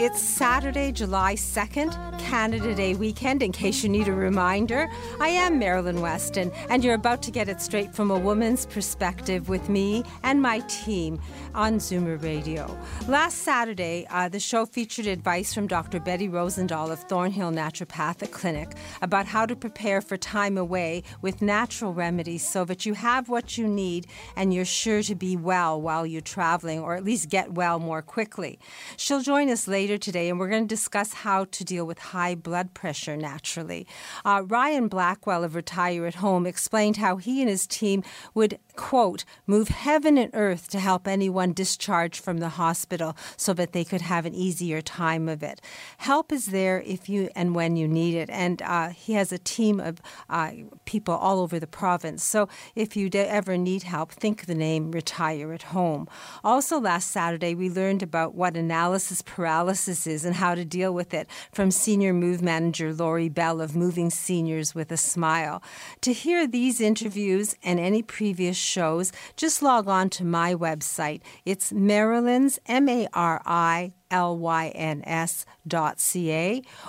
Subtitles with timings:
[0.00, 4.88] It's Saturday, July 2nd, Canada Day weekend, in case you need a reminder.
[5.18, 9.48] I am Marilyn Weston, and you're about to get it straight from a woman's perspective
[9.48, 11.20] with me and my team
[11.52, 12.78] on Zoomer Radio.
[13.08, 15.98] Last Saturday, uh, the show featured advice from Dr.
[15.98, 21.92] Betty Rosendahl of Thornhill Naturopathic Clinic about how to prepare for time away with natural
[21.92, 26.06] remedies so that you have what you need and you're sure to be well while
[26.06, 28.60] you're traveling, or at least get well more quickly.
[28.96, 32.34] She'll join us later today, and we're going to discuss how to deal with high
[32.34, 33.86] blood pressure naturally.
[34.24, 38.02] Uh, Ryan Blackwell of Retire at Home explained how he and his team
[38.34, 43.72] would, quote, move heaven and earth to help anyone discharged from the hospital so that
[43.72, 45.60] they could have an easier time of it.
[45.98, 49.38] Help is there if you and when you need it, and uh, he has a
[49.38, 50.52] team of uh,
[50.84, 52.22] people all over the province.
[52.22, 56.06] So if you ever need help, think the name Retire at Home.
[56.44, 61.12] Also, last Saturday, we learned about what analysis paralysis is and how to deal with
[61.12, 65.60] it from Senior Move Manager Lori Bell of Moving Seniors with a Smile.
[66.02, 71.22] To hear these interviews and any previous shows, just log on to my website.
[71.44, 75.42] It's Marilyn's, M A R I lyns.ca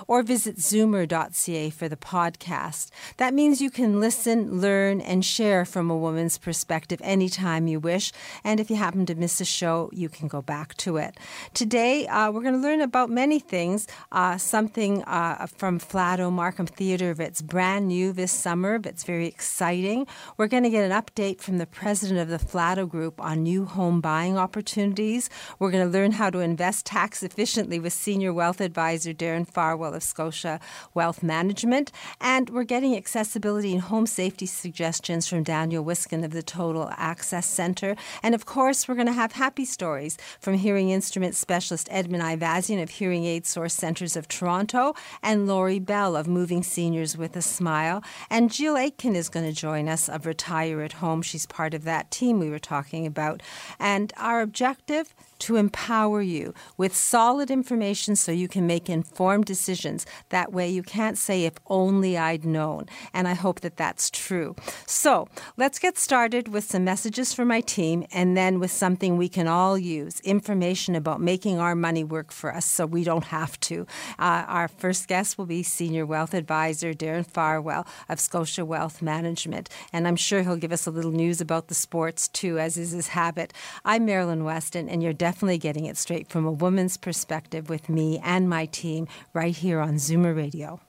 [0.06, 2.90] or visit zoomer.ca for the podcast.
[3.16, 8.12] That means you can listen, learn, and share from a woman's perspective anytime you wish.
[8.44, 11.16] And if you happen to miss a show, you can go back to it.
[11.54, 13.86] Today, uh, we're going to learn about many things.
[14.12, 20.06] Uh, something uh, from Flato Markham Theatre that's brand new this summer, that's very exciting.
[20.36, 23.64] We're going to get an update from the president of the Flato Group on new
[23.64, 25.28] home buying opportunities.
[25.58, 29.44] We're going to learn how to invest tax tax efficiently with Senior Wealth Advisor Darren
[29.44, 30.60] Farwell of Scotia
[30.94, 31.90] Wealth Management.
[32.20, 37.46] And we're getting accessibility and home safety suggestions from Daniel Wiskin of the Total Access
[37.46, 37.96] Center.
[38.22, 42.80] And of course, we're going to have happy stories from hearing instrument specialist Edmund Ivazian
[42.80, 47.42] of Hearing Aid Source Centers of Toronto and Lori Bell of Moving Seniors with a
[47.42, 48.04] Smile.
[48.30, 51.22] And Jill Aitken is going to join us of Retire at Home.
[51.22, 53.42] She's part of that team we were talking about.
[53.80, 60.06] And our objective to empower you with solid information so you can make informed decisions.
[60.28, 62.86] That way, you can't say, if only I'd known.
[63.12, 64.54] And I hope that that's true.
[64.86, 69.28] So, let's get started with some messages for my team and then with something we
[69.28, 73.58] can all use information about making our money work for us so we don't have
[73.60, 73.86] to.
[74.18, 79.68] Uh, our first guest will be Senior Wealth Advisor Darren Farwell of Scotia Wealth Management.
[79.92, 82.90] And I'm sure he'll give us a little news about the sports too, as is
[82.90, 83.52] his habit.
[83.84, 88.20] I'm Marilyn Weston, and you're definitely getting it straight from a woman's perspective with me
[88.24, 90.80] and my team right here on Zoomer Radio.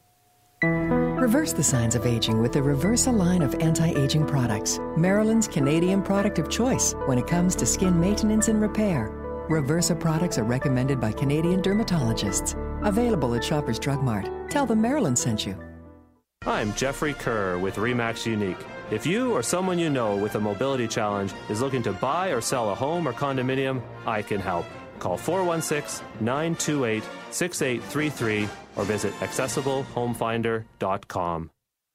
[1.22, 6.01] Reverse the signs of aging with the Reversa line of anti aging products, Marilyn's Canadian
[6.01, 9.09] product of choice when it comes to skin maintenance and repair.
[9.50, 12.56] Reversa products are recommended by Canadian dermatologists.
[12.85, 14.30] Available at Shoppers Drug Mart.
[14.50, 15.56] Tell them Maryland sent you.
[16.46, 18.66] I'm Jeffrey Kerr with Remax Unique.
[18.91, 22.41] If you or someone you know with a mobility challenge is looking to buy or
[22.41, 24.66] sell a home or condominium, I can help.
[25.00, 31.50] Call 416 928 6833 or visit accessiblehomefinder.com.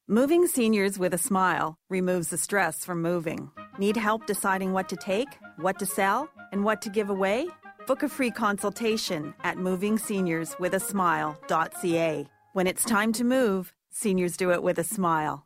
[0.09, 3.51] Moving seniors with a smile removes the stress from moving.
[3.77, 7.49] Need help deciding what to take, what to sell, and what to give away?
[7.87, 12.27] Book a free consultation at movingseniorswithasmile.ca.
[12.53, 15.46] When it's time to move, seniors do it with a smile.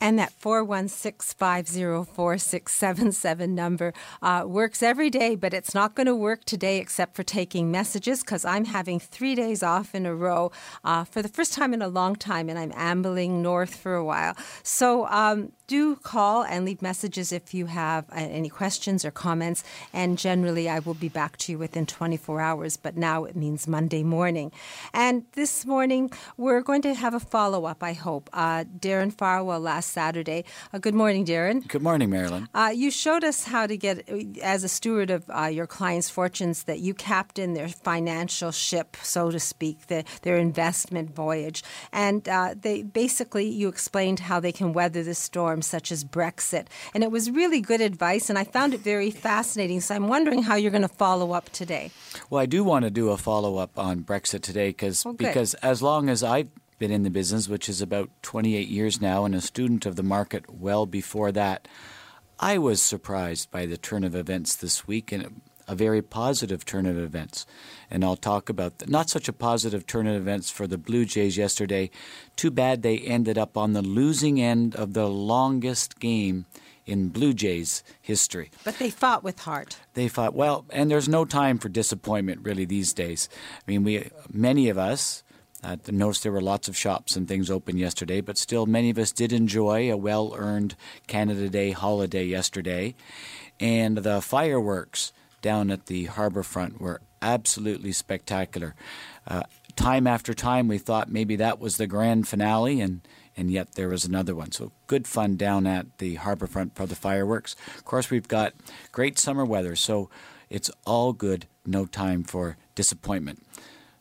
[0.00, 3.92] And that 416 504 6677 number
[4.22, 8.20] uh, works every day, but it's not going to work today except for taking messages
[8.20, 10.52] because I'm having three days off in a row
[10.84, 14.04] uh, for the first time in a long time, and I'm ambling north for a
[14.04, 14.36] while.
[14.62, 19.62] So um, do call and leave messages if you have uh, any questions or comments.
[19.92, 23.68] And generally, I will be back to you within 24 hours, but now it means
[23.68, 24.50] Monday morning.
[24.92, 28.30] And this morning, we're going to have a follow up, I hope.
[28.32, 30.44] Uh, Darren Farwell last Saturday.
[30.72, 31.66] Uh, good morning, Darren.
[31.66, 32.48] Good morning, Marilyn.
[32.54, 34.08] Uh, you showed us how to get,
[34.42, 39.30] as a steward of uh, your clients' fortunes, that you captain their financial ship, so
[39.30, 41.62] to speak, the, their investment voyage.
[41.92, 46.66] And uh, they basically, you explained how they can weather the storm, such as Brexit.
[46.94, 49.80] And it was really good advice, and I found it very fascinating.
[49.80, 51.90] So I'm wondering how you're going to follow up today.
[52.30, 55.16] Well, I do want to do a follow up on Brexit today cause, good.
[55.18, 59.24] because as long as I've been in the business, which is about 28 years now,
[59.24, 61.68] and a student of the market well before that,
[62.38, 66.86] I was surprised by the turn of events this week and a very positive turn
[66.86, 67.46] of events.
[67.90, 71.04] And I'll talk about the, not such a positive turn of events for the Blue
[71.04, 71.90] Jays yesterday.
[72.36, 76.46] Too bad they ended up on the losing end of the longest game
[76.86, 78.50] in Blue Jays history.
[78.64, 79.76] But they fought with heart.
[79.92, 83.28] they fought well, and there's no time for disappointment really these days.
[83.56, 85.22] I mean, we many of us
[85.62, 88.98] uh, noticed there were lots of shops and things open yesterday, but still many of
[88.98, 90.76] us did enjoy a well-earned
[91.06, 92.94] Canada Day holiday yesterday,
[93.58, 95.12] and the fireworks
[95.42, 98.74] down at the harbor front were absolutely spectacular.
[99.26, 99.42] Uh,
[99.76, 103.00] time after time, we thought maybe that was the grand finale, and
[103.36, 104.50] and yet there was another one.
[104.50, 107.54] So good fun down at the harbor front for the fireworks.
[107.76, 108.52] Of course, we've got
[108.90, 110.10] great summer weather, so
[110.50, 111.46] it's all good.
[111.64, 113.46] No time for disappointment.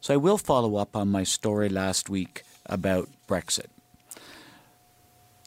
[0.01, 3.67] So I will follow up on my story last week about Brexit.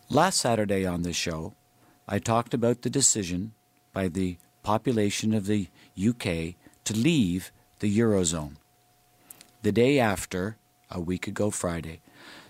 [0.08, 1.54] Last Saturday on the show,
[2.08, 3.52] I talked about the decision
[3.92, 6.54] by the population of the UK
[6.84, 8.56] to leave the Eurozone.
[9.62, 10.56] The day after,
[10.90, 12.00] a week ago Friday,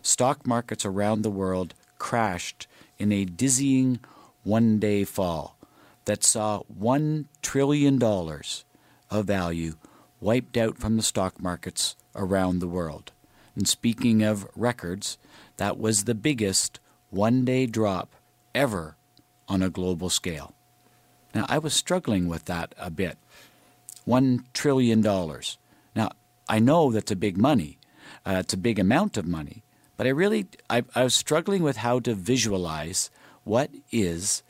[0.01, 2.67] stock markets around the world crashed
[2.99, 4.01] in a dizzying
[4.43, 5.57] one day fall
[6.07, 9.75] that saw $1 trillion of value
[10.21, 13.13] wiped out from the stock markets around the world.
[13.57, 15.19] And speaking of records,
[15.57, 16.79] that was the biggest
[17.11, 18.15] one day drop
[18.55, 18.97] ever
[19.49, 20.55] on a global scale.
[21.35, 23.19] Now, I was struggling with that a bit.
[24.07, 25.01] $1 trillion.
[25.01, 26.11] Now,
[26.49, 27.79] I know that's a big money,
[28.27, 29.63] uh, it's a big amount of money,
[29.97, 33.11] but I really I, I was struggling with how to visualize
[33.45, 34.43] what is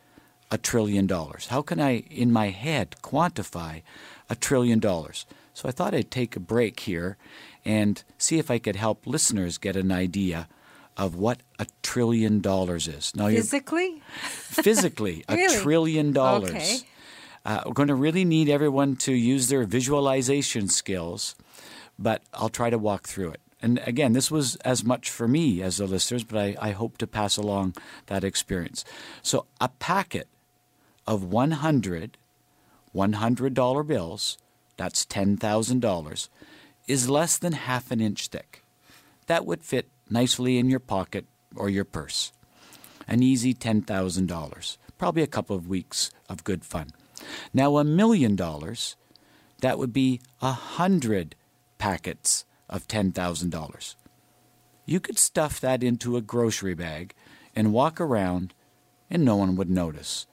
[0.50, 1.48] a trillion dollars.
[1.48, 3.82] How can I, in my head, quantify
[4.28, 5.26] a trillion dollars?
[5.60, 7.18] So I thought I'd take a break here
[7.66, 10.48] and see if I could help listeners get an idea
[10.96, 13.14] of what a trillion dollars is.
[13.14, 14.00] Now, Physically?
[14.22, 15.62] physically a Really?
[15.62, 16.50] trillion dollars.
[16.52, 16.78] Okay.
[17.44, 21.34] Uh, we're going to really need everyone to use their visualization skills,
[21.98, 23.40] but I'll try to walk through it.
[23.60, 26.96] And again, this was as much for me as the listeners, but I, I hope
[26.96, 27.74] to pass along
[28.06, 28.82] that experience.
[29.20, 30.26] So, a packet
[31.06, 32.16] of 100
[32.94, 34.38] $100 bills,
[34.80, 36.28] that's $10,000,
[36.88, 38.64] is less than half an inch thick.
[39.26, 42.32] That would fit nicely in your pocket or your purse.
[43.06, 46.92] An easy $10,000, probably a couple of weeks of good fun.
[47.52, 48.96] Now, a million dollars,
[49.60, 51.36] that would be a hundred
[51.76, 53.94] packets of $10,000.
[54.86, 57.12] You could stuff that into a grocery bag
[57.54, 58.54] and walk around,
[59.10, 60.26] and no one would notice.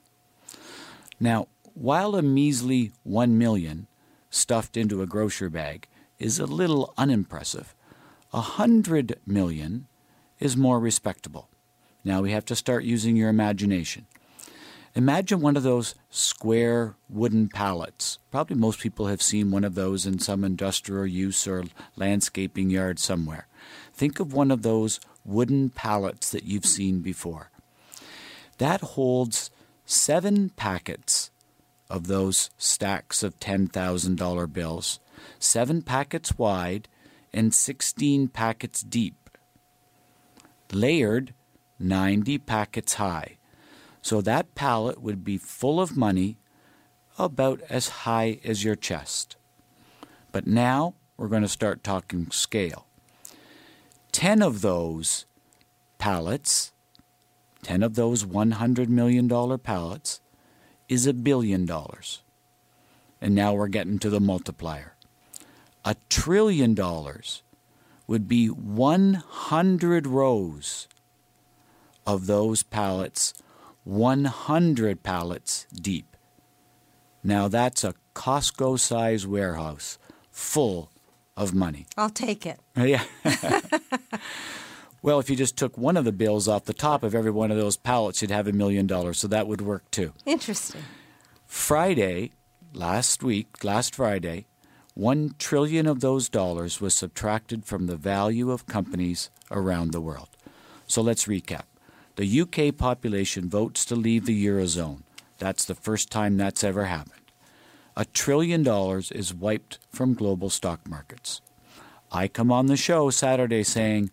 [1.19, 3.86] Now, while a measly one million
[4.29, 5.87] stuffed into a grocery bag
[6.19, 7.75] is a little unimpressive,
[8.33, 9.87] a hundred million
[10.39, 11.49] is more respectable.
[12.03, 14.05] Now we have to start using your imagination.
[14.95, 18.17] Imagine one of those square wooden pallets.
[18.31, 21.65] Probably most people have seen one of those in some industrial use or
[21.95, 23.47] landscaping yard somewhere.
[23.93, 27.51] Think of one of those wooden pallets that you've seen before.
[28.57, 29.51] That holds
[29.85, 31.29] seven packets
[31.89, 34.99] of those stacks of $10,000 bills,
[35.39, 36.87] seven packets wide
[37.33, 39.29] and 16 packets deep,
[40.71, 41.33] layered
[41.79, 43.37] 90 packets high.
[44.01, 46.37] So that pallet would be full of money
[47.17, 49.35] about as high as your chest.
[50.31, 52.85] But now we're going to start talking scale.
[54.11, 55.25] 10 of those
[55.97, 56.71] pallets,
[57.63, 59.27] 10 of those $100 million
[59.59, 60.21] pallets,
[60.89, 62.21] is a billion dollars.
[63.19, 64.95] And now we're getting to the multiplier.
[65.83, 67.43] A trillion dollars
[68.05, 70.87] would be 100 rows
[72.05, 73.33] of those pallets
[73.87, 76.17] 100 pallets deep.
[77.23, 79.97] Now that's a Costco size warehouse
[80.29, 80.91] full
[81.37, 81.85] of money.
[81.95, 82.59] I'll take it.
[82.75, 83.03] Yeah.
[85.01, 87.51] well, if you just took one of the bills off the top of every one
[87.51, 89.19] of those pallets, you'd have a million dollars.
[89.19, 90.13] So that would work too.
[90.25, 90.81] Interesting.
[91.45, 92.31] Friday,
[92.73, 94.47] last week, last Friday,
[94.93, 100.29] one trillion of those dollars was subtracted from the value of companies around the world.
[100.87, 101.63] So let's recap.
[102.15, 105.03] The UK population votes to leave the Eurozone.
[105.37, 107.13] That's the first time that's ever happened.
[107.95, 111.41] A trillion dollars is wiped from global stock markets.
[112.11, 114.09] I come on the show Saturday saying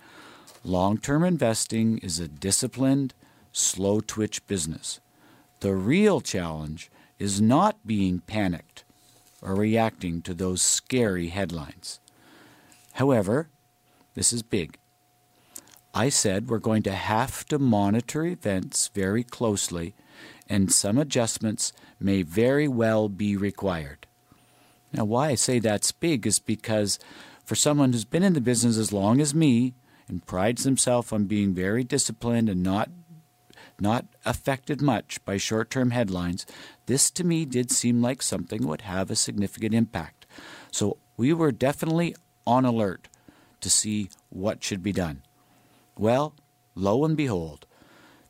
[0.65, 3.15] long term investing is a disciplined,
[3.53, 5.01] slow twitch business.
[5.61, 8.85] The real challenge is not being panicked
[9.41, 12.01] or reacting to those scary headlines.
[12.95, 13.49] However,
[14.15, 14.79] this is big.
[15.95, 19.95] I said we're going to have to monitor events very closely,
[20.49, 24.07] and some adjustments may very well be required.
[24.93, 26.99] Now, why I say that's big is because
[27.45, 29.75] for someone who's been in the business as long as me
[30.09, 32.91] and prides himself on being very disciplined and not
[33.81, 36.47] not affected much by short term headlines,
[36.87, 40.27] this to me did seem like something would have a significant impact.
[40.71, 42.15] So we were definitely
[42.47, 43.09] on alert
[43.61, 45.23] to see what should be done.
[45.99, 46.35] Well,
[46.75, 47.67] lo and behold,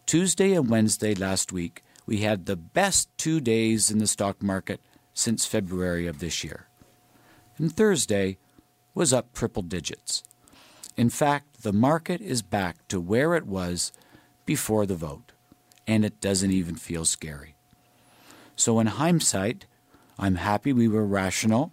[0.06, 4.80] Tuesday and Wednesday last week, we had the best two days in the stock market
[5.14, 6.68] since February of this year.
[7.56, 8.36] And Thursday
[8.94, 10.22] was up triple digits.
[10.96, 13.92] In fact, the market is back to where it was
[14.46, 15.32] before the vote,
[15.86, 17.56] and it doesn't even feel scary.
[18.56, 19.66] So, in hindsight,
[20.18, 21.72] I'm happy we were rational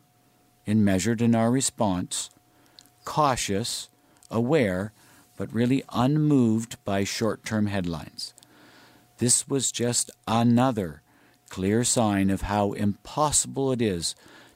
[0.65, 2.31] and measured in our response,
[3.05, 3.89] cautious,
[4.31, 4.91] aware,
[5.37, 8.33] but really unmoved by short term headlines.
[9.17, 11.03] This was just another
[11.49, 14.15] clear sign of how impossible it is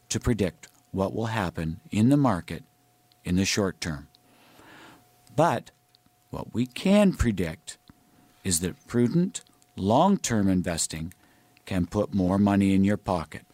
[0.09, 2.63] to predict what will happen in the market
[3.23, 4.07] in the short term.
[5.35, 5.71] But
[6.29, 7.77] what we can predict
[8.43, 9.41] is that prudent,
[9.75, 11.13] long term investing
[11.65, 13.45] can put more money in your pocket.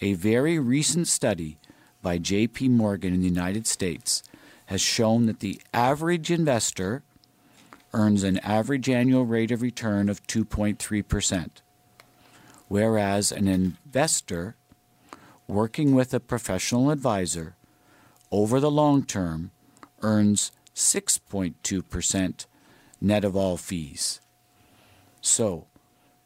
[0.00, 1.58] A very recent study
[2.02, 4.22] by JP Morgan in the United States
[4.66, 7.02] has shown that the average investor
[7.92, 11.48] earns an average annual rate of return of 2.3%,
[12.68, 14.56] whereas an investor
[15.46, 17.56] working with a professional advisor
[18.30, 19.50] over the long term
[20.02, 22.46] earns 6.2%
[23.00, 24.20] net of all fees.
[25.20, 25.66] So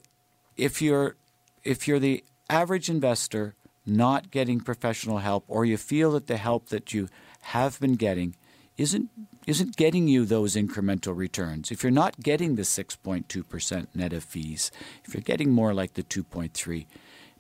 [0.58, 1.16] if you're
[1.64, 3.54] if you're the average investor
[3.86, 7.08] not getting professional help or you feel that the help that you
[7.42, 8.36] have been getting
[8.78, 9.10] isn't
[9.48, 11.72] isn't getting you those incremental returns.
[11.72, 14.72] If you're not getting the 6.2% net of fees,
[15.04, 16.86] if you're getting more like the 2.3,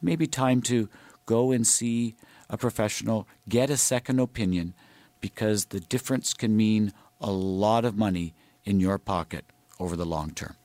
[0.01, 0.89] maybe time to
[1.27, 2.15] go and see
[2.49, 4.73] a professional, get a second opinion
[5.19, 8.33] because the difference can mean a lot of money
[8.65, 9.45] in your pocket
[9.79, 10.55] over the long term.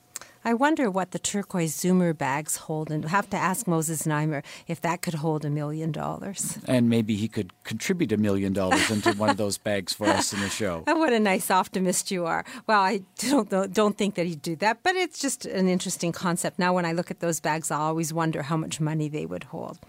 [0.47, 4.79] I wonder what the turquoise Zoomer bags hold, and have to ask Moses Znaimer if
[4.79, 6.57] that could hold a million dollars.
[6.65, 10.31] And maybe he could contribute a million dollars into one of those bags for us
[10.31, 10.85] in the show.
[10.87, 12.45] Oh, what a nice optimist you are.
[12.65, 16.57] Well, I don't don't think that he'd do that, but it's just an interesting concept.
[16.57, 19.43] Now, when I look at those bags, I always wonder how much money they would
[19.43, 19.79] hold.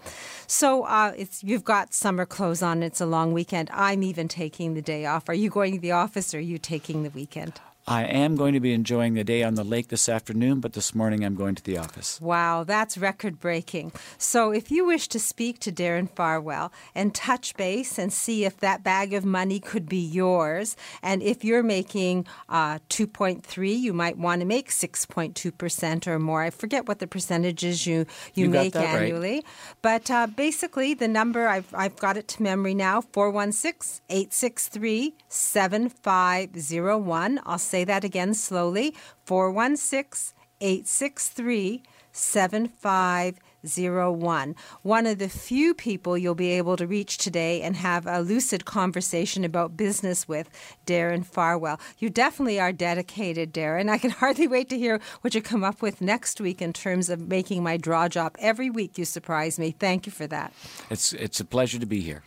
[0.45, 2.83] So uh, it's you've got summer clothes on.
[2.83, 3.69] It's a long weekend.
[3.71, 5.29] I'm even taking the day off.
[5.29, 7.61] Are you going to the office or are you taking the weekend?
[7.87, 10.93] I am going to be enjoying the day on the lake this afternoon, but this
[10.93, 12.21] morning I'm going to the office.
[12.21, 13.91] Wow, that's record breaking.
[14.19, 18.57] So, if you wish to speak to Darren Farwell and touch base and see if
[18.57, 24.19] that bag of money could be yours, and if you're making uh, 2.3, you might
[24.19, 26.43] want to make 6.2% or more.
[26.43, 28.05] I forget what the percentages you,
[28.35, 29.01] you, You make that right.
[29.03, 29.43] annually.
[29.81, 37.39] But uh, basically, the number, I've, I've got it to memory now 416 863 7501.
[37.45, 38.95] I'll say that again slowly
[39.25, 44.55] 416 863 7501.
[44.81, 48.65] One of the few people you'll be able to reach today and have a lucid
[48.65, 50.49] conversation about business with,
[50.85, 51.79] Darren Farwell.
[51.97, 53.89] You definitely are dedicated, Darren.
[53.89, 57.09] I can hardly wait to hear what you come up with next week in terms
[57.09, 58.35] of making my draw job.
[58.39, 59.71] Every week you surprise me.
[59.71, 60.53] Thank you for that.
[60.89, 62.23] It's, it's a pleasure to be here.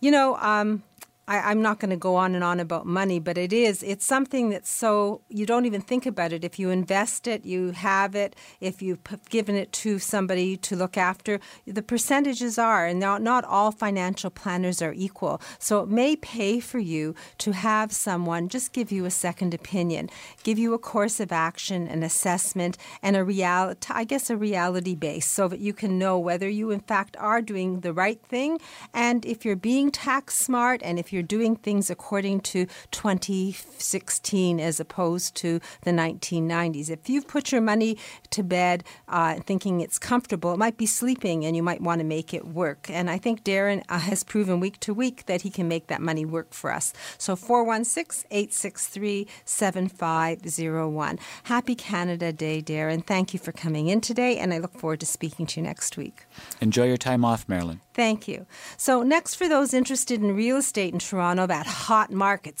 [0.00, 0.82] You know, um,
[1.26, 3.82] I, I'm not going to go on and on about money, but it is.
[3.82, 6.44] It's something that's so you don't even think about it.
[6.44, 8.36] If you invest it, you have it.
[8.60, 9.00] If you've
[9.30, 14.30] given it to somebody to look after, the percentages are, and not, not all financial
[14.30, 15.40] planners are equal.
[15.58, 20.10] So it may pay for you to have someone just give you a second opinion,
[20.42, 24.94] give you a course of action, an assessment, and a reality, I guess, a reality
[24.94, 28.60] base, so that you can know whether you in fact are doing the right thing,
[28.92, 34.80] and if you're being tax smart, and if you're doing things according to 2016 as
[34.80, 36.90] opposed to the 1990s.
[36.90, 37.96] If you've put your money
[38.30, 42.04] to bed uh, thinking it's comfortable, it might be sleeping, and you might want to
[42.04, 42.90] make it work.
[42.90, 46.02] And I think Darren uh, has proven week to week that he can make that
[46.02, 46.92] money work for us.
[47.16, 51.18] So 416 863 7501.
[51.44, 53.06] Happy Canada Day, Darren.
[53.06, 55.96] Thank you for coming in today, and I look forward to speaking to you next
[55.96, 56.24] week.
[56.60, 57.80] Enjoy your time off, Marilyn.
[57.94, 58.46] Thank you.
[58.76, 62.58] So, next, for those interested in real estate in Toronto, that hot market.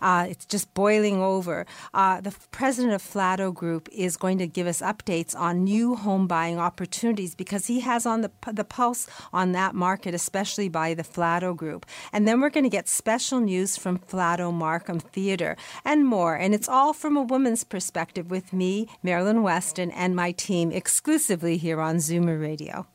[0.00, 1.66] Uh, it's just boiling over.
[1.92, 6.26] Uh, the president of Flato Group is going to give us updates on new home
[6.26, 11.02] buying opportunities because he has on the, the pulse on that market, especially by the
[11.02, 11.86] Flato Group.
[12.12, 16.34] And then we're going to get special news from Flato Markham Theatre and more.
[16.34, 21.56] And it's all from a woman's perspective with me, Marilyn Weston, and my team exclusively
[21.56, 22.86] here on Zoomer Radio.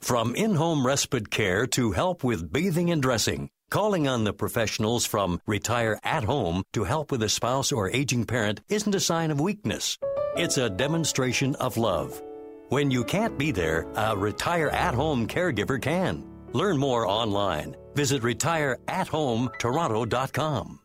[0.00, 5.06] From in home respite care to help with bathing and dressing, calling on the professionals
[5.06, 9.30] from Retire at Home to help with a spouse or aging parent isn't a sign
[9.30, 9.98] of weakness.
[10.36, 12.22] It's a demonstration of love.
[12.68, 16.24] When you can't be there, a Retire at Home caregiver can.
[16.52, 17.76] Learn more online.
[17.94, 20.80] Visit retireathometoronto.com.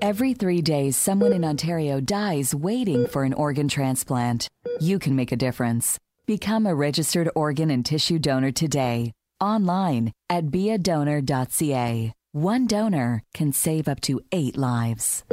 [0.00, 4.48] Every three days, someone in Ontario dies waiting for an organ transplant.
[4.80, 5.98] You can make a difference.
[6.26, 12.12] Become a registered organ and tissue donor today, online at beadonor.ca.
[12.30, 15.24] One donor can save up to eight lives.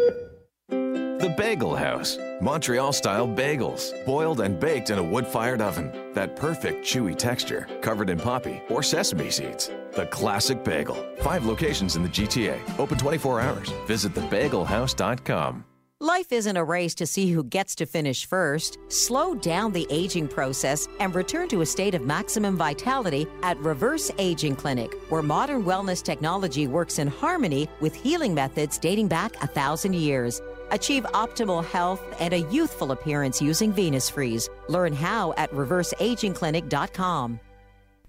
[0.69, 2.17] The Bagel House.
[2.41, 5.91] Montreal style bagels, boiled and baked in a wood fired oven.
[6.13, 9.69] That perfect chewy texture, covered in poppy or sesame seeds.
[9.95, 10.97] The classic bagel.
[11.21, 13.69] Five locations in the GTA, open 24 hours.
[13.85, 15.65] Visit thebagelhouse.com.
[16.01, 18.77] Life isn't a race to see who gets to finish first.
[18.87, 24.09] Slow down the aging process and return to a state of maximum vitality at Reverse
[24.17, 29.47] Aging Clinic, where modern wellness technology works in harmony with healing methods dating back a
[29.47, 30.41] thousand years.
[30.71, 34.49] Achieve optimal health and a youthful appearance using Venus Freeze.
[34.69, 37.41] Learn how at reverseagingclinic.com.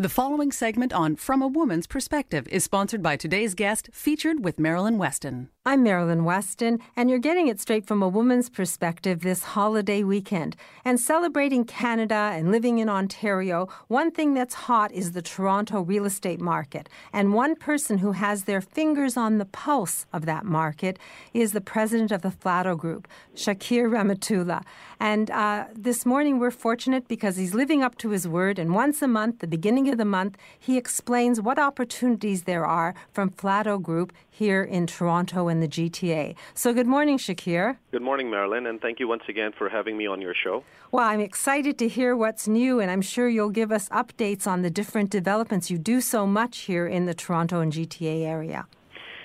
[0.01, 4.59] The following segment on From a Woman's Perspective is sponsored by today's guest, featured with
[4.59, 5.51] Marilyn Weston.
[5.67, 10.57] I'm Marilyn Weston, and you're getting it straight from a woman's perspective this holiday weekend.
[10.87, 16.07] And celebrating Canada and living in Ontario, one thing that's hot is the Toronto real
[16.07, 16.89] estate market.
[17.13, 20.99] And one person who has their fingers on the pulse of that market
[21.35, 24.65] is the president of the Flato Group, Shakir Rehmatullah.
[25.03, 29.01] And uh, this morning we're fortunate because he's living up to his word, and once
[29.01, 33.81] a month, the beginning of the month, he explains what opportunities there are from Flato
[33.81, 36.35] Group here in Toronto and the GTA.
[36.53, 37.79] So, good morning, Shakir.
[37.93, 40.65] Good morning, Marilyn, and thank you once again for having me on your show.
[40.93, 44.61] Well, I'm excited to hear what's new, and I'm sure you'll give us updates on
[44.61, 45.71] the different developments.
[45.71, 48.67] You do so much here in the Toronto and GTA area.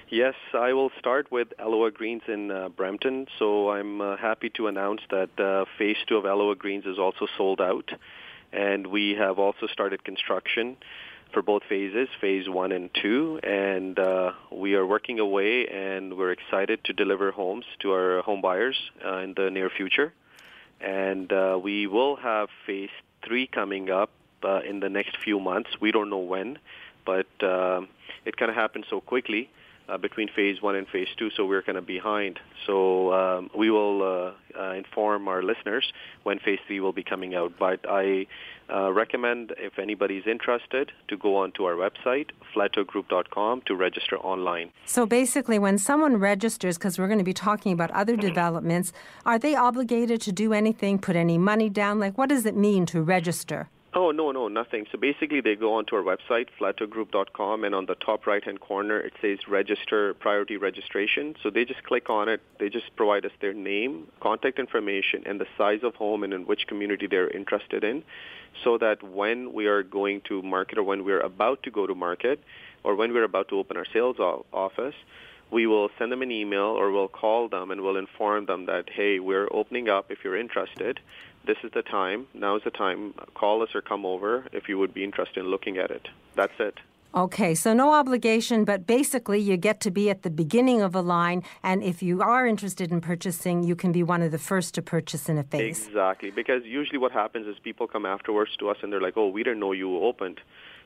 [0.09, 3.25] Yes, I will start with Aloha Greens in uh, Brampton.
[3.39, 7.25] So I'm uh, happy to announce that uh, phase two of Aloha Greens is also
[7.35, 7.89] sold out,
[8.53, 10.77] and we have also started construction
[11.33, 16.31] for both phases, phase one and two, and uh, we are working away, and we're
[16.31, 20.13] excited to deliver homes to our home buyers uh, in the near future,
[20.81, 22.91] and uh, we will have phase
[23.25, 24.11] three coming up
[24.69, 25.71] in the next few months.
[25.81, 26.59] We don't know when,
[27.07, 29.49] but it kind of happened so quickly
[29.87, 32.39] uh, between phase one and phase two, so we're kind of behind.
[32.65, 35.91] So um, we will uh, uh, inform our listeners
[36.23, 37.53] when phase three will be coming out.
[37.59, 38.27] But I
[38.73, 44.71] uh, recommend, if anybody's interested, to go onto our website, flatogroup.com, to register online.
[44.85, 48.91] So basically, when someone registers, because we're going to be talking about other developments,
[49.25, 51.99] are they obligated to do anything, put any money down?
[51.99, 53.69] Like, what does it mean to register?
[53.97, 54.85] Oh, no, no, nothing.
[54.91, 59.13] So basically, they go onto our website, flatogroup.com, and on the top right-hand corner, it
[59.21, 61.33] says register, priority registration.
[61.41, 62.41] So they just click on it.
[62.59, 66.45] They just provide us their name, contact information, and the size of home and in
[66.45, 68.03] which community they're interested in,
[68.65, 71.95] so that when we are going to market or when we're about to go to
[71.95, 72.43] market
[72.83, 74.95] or when we're about to open our sales office,
[75.51, 78.89] we will send them an email or we'll call them and we'll inform them that,
[78.89, 80.99] hey, we're opening up if you're interested
[81.45, 84.77] this is the time, now is the time, call us or come over if you
[84.77, 86.07] would be interested in looking at it.
[86.35, 86.75] That's it.
[87.13, 91.01] Okay, so no obligation, but basically you get to be at the beginning of a
[91.01, 94.75] line, and if you are interested in purchasing, you can be one of the first
[94.75, 95.87] to purchase in a phase.
[95.87, 99.29] Exactly, because usually what happens is people come afterwards to us and they're like, oh,
[99.29, 100.41] we didn't know you opened.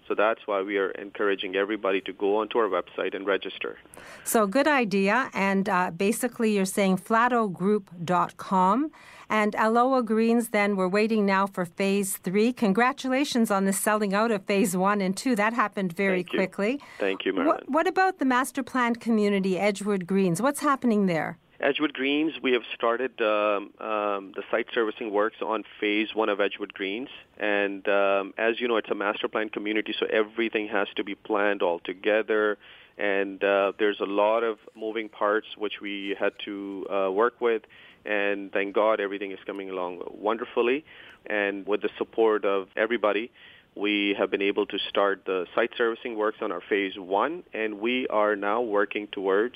[0.10, 3.78] So that's why we are encouraging everybody to go onto our website and register.
[4.24, 5.30] So good idea.
[5.36, 8.92] And uh, basically, you're saying flatogroup.com.
[9.32, 12.52] And Aloha Greens, then we're waiting now for phase three.
[12.52, 15.36] Congratulations on the selling out of phase one and two.
[15.36, 16.82] That happened very Thank quickly.
[16.98, 17.58] Thank you, Marilyn.
[17.58, 20.42] What, what about the master planned community, Edgewood Greens?
[20.42, 21.38] What's happening there?
[21.62, 26.40] Edgewood Greens, we have started um, um, the site servicing works on phase one of
[26.40, 27.10] Edgewood Greens.
[27.38, 31.16] And um, as you know, it's a master plan community, so everything has to be
[31.16, 32.58] planned all together.
[32.98, 37.64] And uh, there's a lot of moving parts which we had to uh, work with.
[38.06, 40.86] And thank God everything is coming along wonderfully.
[41.26, 43.32] And with the support of everybody,
[43.76, 47.80] we have been able to start the site servicing works on our phase one, and
[47.80, 49.56] we are now working towards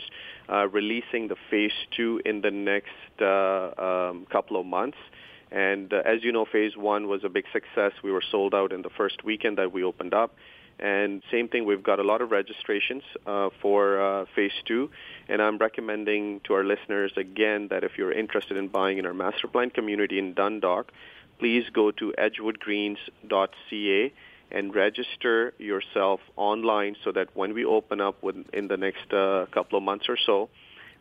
[0.49, 2.89] uh, releasing the phase two in the next
[3.21, 4.97] uh, um, couple of months.
[5.52, 7.91] And uh, as you know, phase one was a big success.
[8.04, 10.36] We were sold out in the first weekend that we opened up.
[10.80, 14.89] And same thing, we've got a lot of registrations uh, for uh, phase two.
[15.30, 19.13] And I'm recommending to our listeners again that if you're interested in buying in our
[19.13, 20.91] master plan community in Dundalk,
[21.43, 24.13] please go to edgewoodgreens.ca
[24.49, 29.77] and register yourself online so that when we open up in the next uh, couple
[29.77, 30.47] of months or so,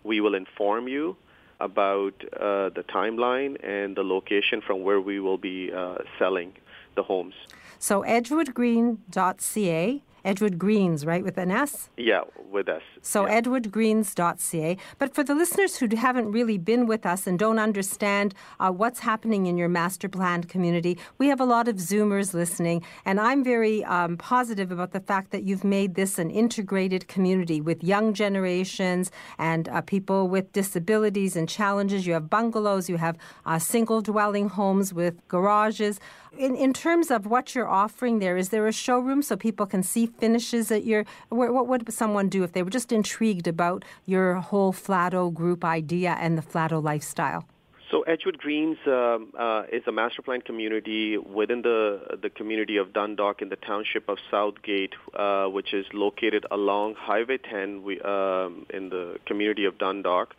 [0.02, 1.16] we will inform you
[1.60, 6.52] about uh, the timeline and the location from where we will be uh, selling
[6.96, 7.34] the homes.
[7.78, 11.90] So edgewoodgreen.ca Edgewood Greens, right, with an S?
[11.96, 12.82] Yeah, with us.
[13.00, 13.40] So yeah.
[13.40, 14.76] edgewoodgreens.ca.
[14.98, 19.00] But for the listeners who haven't really been with us and don't understand uh, what's
[19.00, 23.42] happening in your master planned community, we have a lot of Zoomers listening, and I'm
[23.42, 28.14] very um, positive about the fact that you've made this an integrated community with young
[28.14, 32.06] generations and uh, people with disabilities and challenges.
[32.06, 35.98] You have bungalows, you have uh, single dwelling homes with garages.
[36.38, 39.82] In, in terms of what you're offering there, is there a showroom so people can
[39.82, 41.04] see finishes that you're?
[41.28, 46.16] What would someone do if they were just intrigued about your whole Flato group idea
[46.18, 47.44] and the Flato lifestyle?
[47.90, 52.94] So Edgewood Greens um, uh, is a master plan community within the the community of
[52.94, 58.64] Dundalk in the township of Southgate, uh, which is located along Highway 10 we, um,
[58.70, 60.34] in the community of Dundalk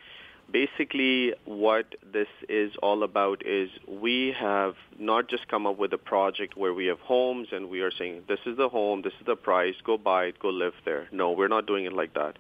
[0.53, 5.97] basically what this is all about is we have not just come up with a
[5.97, 9.25] project where we have homes and we are saying this is the home, this is
[9.25, 11.09] the price, go buy it, go live there.
[11.11, 12.37] No, we're not doing it like that.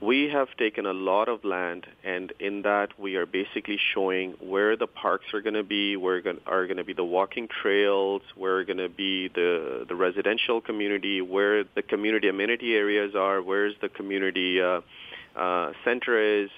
[0.00, 4.76] We have taken a lot of land, and in that we are basically showing where
[4.76, 8.56] the parks are going to be, where are going to be the walking trails, where
[8.56, 13.74] are going to be the the residential community, where the community amenity areas are, where's
[13.80, 14.80] the community uh,
[15.36, 16.50] uh, center is,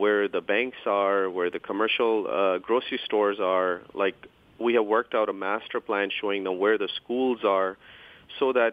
[0.00, 3.72] where the banks are, where the commercial uh, grocery stores are.
[4.02, 4.16] Like
[4.66, 7.72] we have worked out a master plan showing them where the schools are,
[8.38, 8.72] so that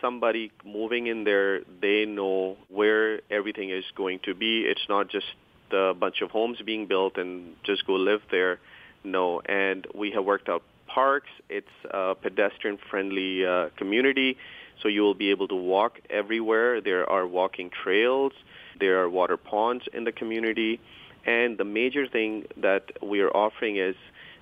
[0.00, 4.52] somebody moving in there, they know where everything is going to be.
[4.72, 5.26] It's not just
[5.72, 7.30] a bunch of homes being built and
[7.64, 8.54] just go live there.
[9.04, 11.32] No, and we have worked out parks.
[11.48, 14.36] It's a pedestrian-friendly uh, community.
[14.82, 16.80] So you will be able to walk everywhere.
[16.80, 18.32] There are walking trails.
[18.78, 20.80] There are water ponds in the community.
[21.26, 23.96] And the major thing that we are offering is,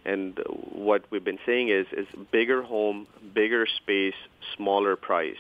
[0.05, 0.39] and
[0.73, 4.15] what we've been saying is, is bigger home, bigger space,
[4.57, 5.37] smaller price.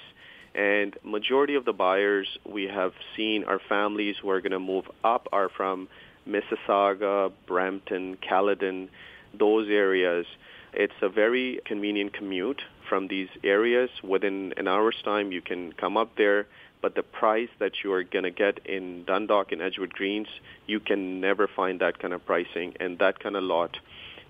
[0.55, 4.87] And majority of the buyers we have seen are families who are going to move
[5.05, 5.89] up are from
[6.27, 8.89] Mississauga, Brampton, Caledon,
[9.39, 10.27] those areas.
[10.73, 13.91] It's a very convenient commute from these areas.
[14.03, 16.47] Within an hour's time, you can come up there.
[16.83, 20.29] But the price that you are going to get in Dundalk and Edgewood Greens,
[20.67, 23.79] you can never find that kind of pricing and that kind of lot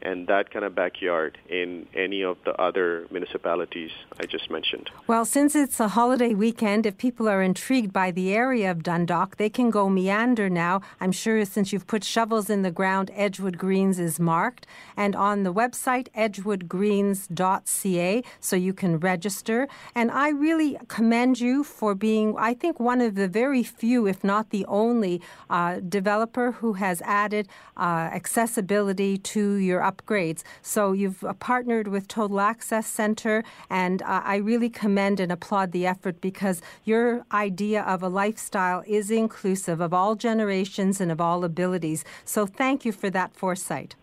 [0.02, 4.90] and that kind of backyard in any of the other municipalities I just mentioned.
[5.06, 9.36] Well, since it's a holiday weekend, if people are intrigued by the area of Dundalk,
[9.36, 10.82] they can go meander now.
[11.00, 14.66] I'm sure since you've put shovels in the ground, Edgewood Greens is marked.
[14.96, 19.68] And on the website, edgewoodgreens.ca, so you can register.
[19.94, 24.24] And I really commend you for being, I think, one of the very few, if
[24.24, 30.42] not the only, uh, developer who has added uh, accessibility to your upgrades.
[30.62, 35.72] So you've uh, partnered with Total Access Center, and uh, I really commend and applaud
[35.72, 41.20] the effort because your idea of a lifestyle is inclusive of all generations and of
[41.20, 42.04] all abilities.
[42.24, 43.94] So thank you for that foresight.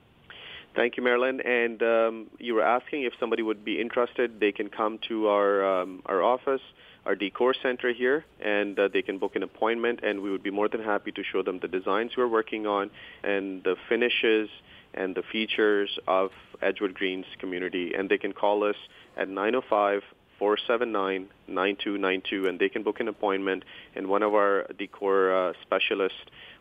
[0.76, 1.40] Thank you, Marilyn.
[1.42, 5.82] And um, you were asking if somebody would be interested, they can come to our
[5.82, 6.62] um, our office,
[7.06, 10.00] our decor center here, and uh, they can book an appointment.
[10.02, 12.90] And we would be more than happy to show them the designs we're working on
[13.24, 14.50] and the finishes
[14.94, 17.94] and the features of Edgewood Greens community.
[17.94, 18.76] And they can call us
[19.18, 20.02] at 905
[20.40, 23.64] 479 9292 and they can book an appointment
[23.96, 26.20] and one of our decor uh, specialists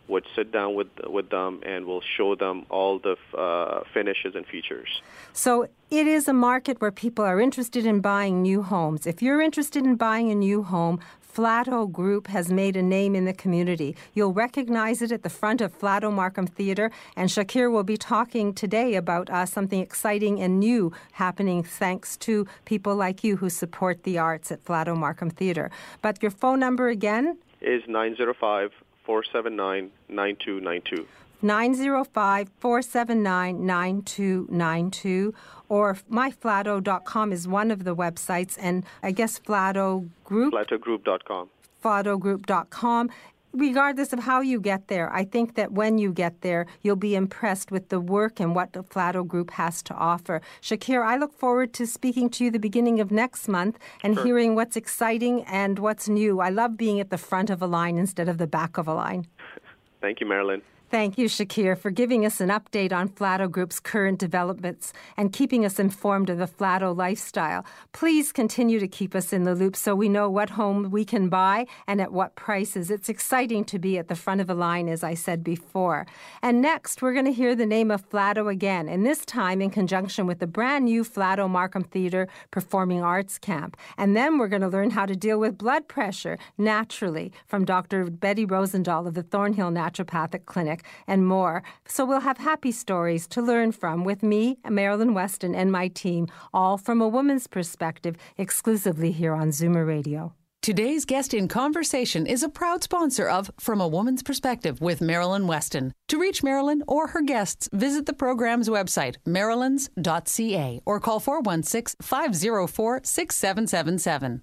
[0.09, 4.47] would sit down with with them and will show them all the uh, finishes and
[4.47, 5.01] features.
[5.33, 9.07] So it is a market where people are interested in buying new homes.
[9.07, 11.01] If you're interested in buying a new home,
[11.35, 13.97] Flato Group has made a name in the community.
[14.13, 18.53] You'll recognize it at the front of Flato Markham Theatre, and Shakir will be talking
[18.53, 24.03] today about uh, something exciting and new happening thanks to people like you who support
[24.03, 25.71] the arts at Flato Markham Theatre.
[26.03, 27.39] But your phone number again?
[27.63, 28.71] Is 905
[29.07, 31.07] 479 9292.
[31.43, 35.35] 905 479 9292
[35.69, 40.53] or myflato.com is one of the websites, and I guess Flato Group.
[40.53, 41.49] FlatoGroup.com.
[41.83, 43.11] FlatoGroup.com.
[43.55, 47.15] Regardless of how you get there, I think that when you get there, you'll be
[47.15, 50.41] impressed with the work and what the Flato Group has to offer.
[50.63, 54.25] Shakir, I look forward to speaking to you the beginning of next month and Sure.
[54.25, 56.41] hearing what's exciting and what's new.
[56.41, 58.95] I love being at the front of a line instead of the back of a
[58.95, 59.27] line.
[60.01, 60.63] Thank you, Marilyn.
[60.93, 65.65] Thank you, Shakir, for giving us an update on Flato Group's current developments and keeping
[65.65, 67.65] us informed of the Flato lifestyle.
[67.93, 71.31] Please continue to keep us in the loop so we know what home we can
[71.31, 72.91] buy and at what prices.
[72.91, 76.07] It's exciting to be at the front of the line, as I said before.
[76.43, 79.71] And next, we're going to hear the name of Flato again, and this time in
[79.71, 83.79] conjunction with the brand new Flato Markham Theatre Performing Arts Camp.
[83.97, 88.11] And then we're going to learn how to deal with blood pressure naturally from Dr.
[88.11, 91.63] Betty Rosendahl of the Thornhill Naturopathic Clinic and more.
[91.87, 96.29] So we'll have happy stories to learn from with me, Marilyn Weston, and my team,
[96.53, 100.35] all from a woman's perspective, exclusively here on Zoomer Radio.
[100.63, 105.49] Today's guest in conversation is a proud sponsor of From a Woman's Perspective with Marilyn
[105.49, 105.93] Weston.
[106.07, 113.01] To reach Marilyn or her guests, visit the program's website, marilyns.ca, or call 416 504
[113.03, 114.43] 6777.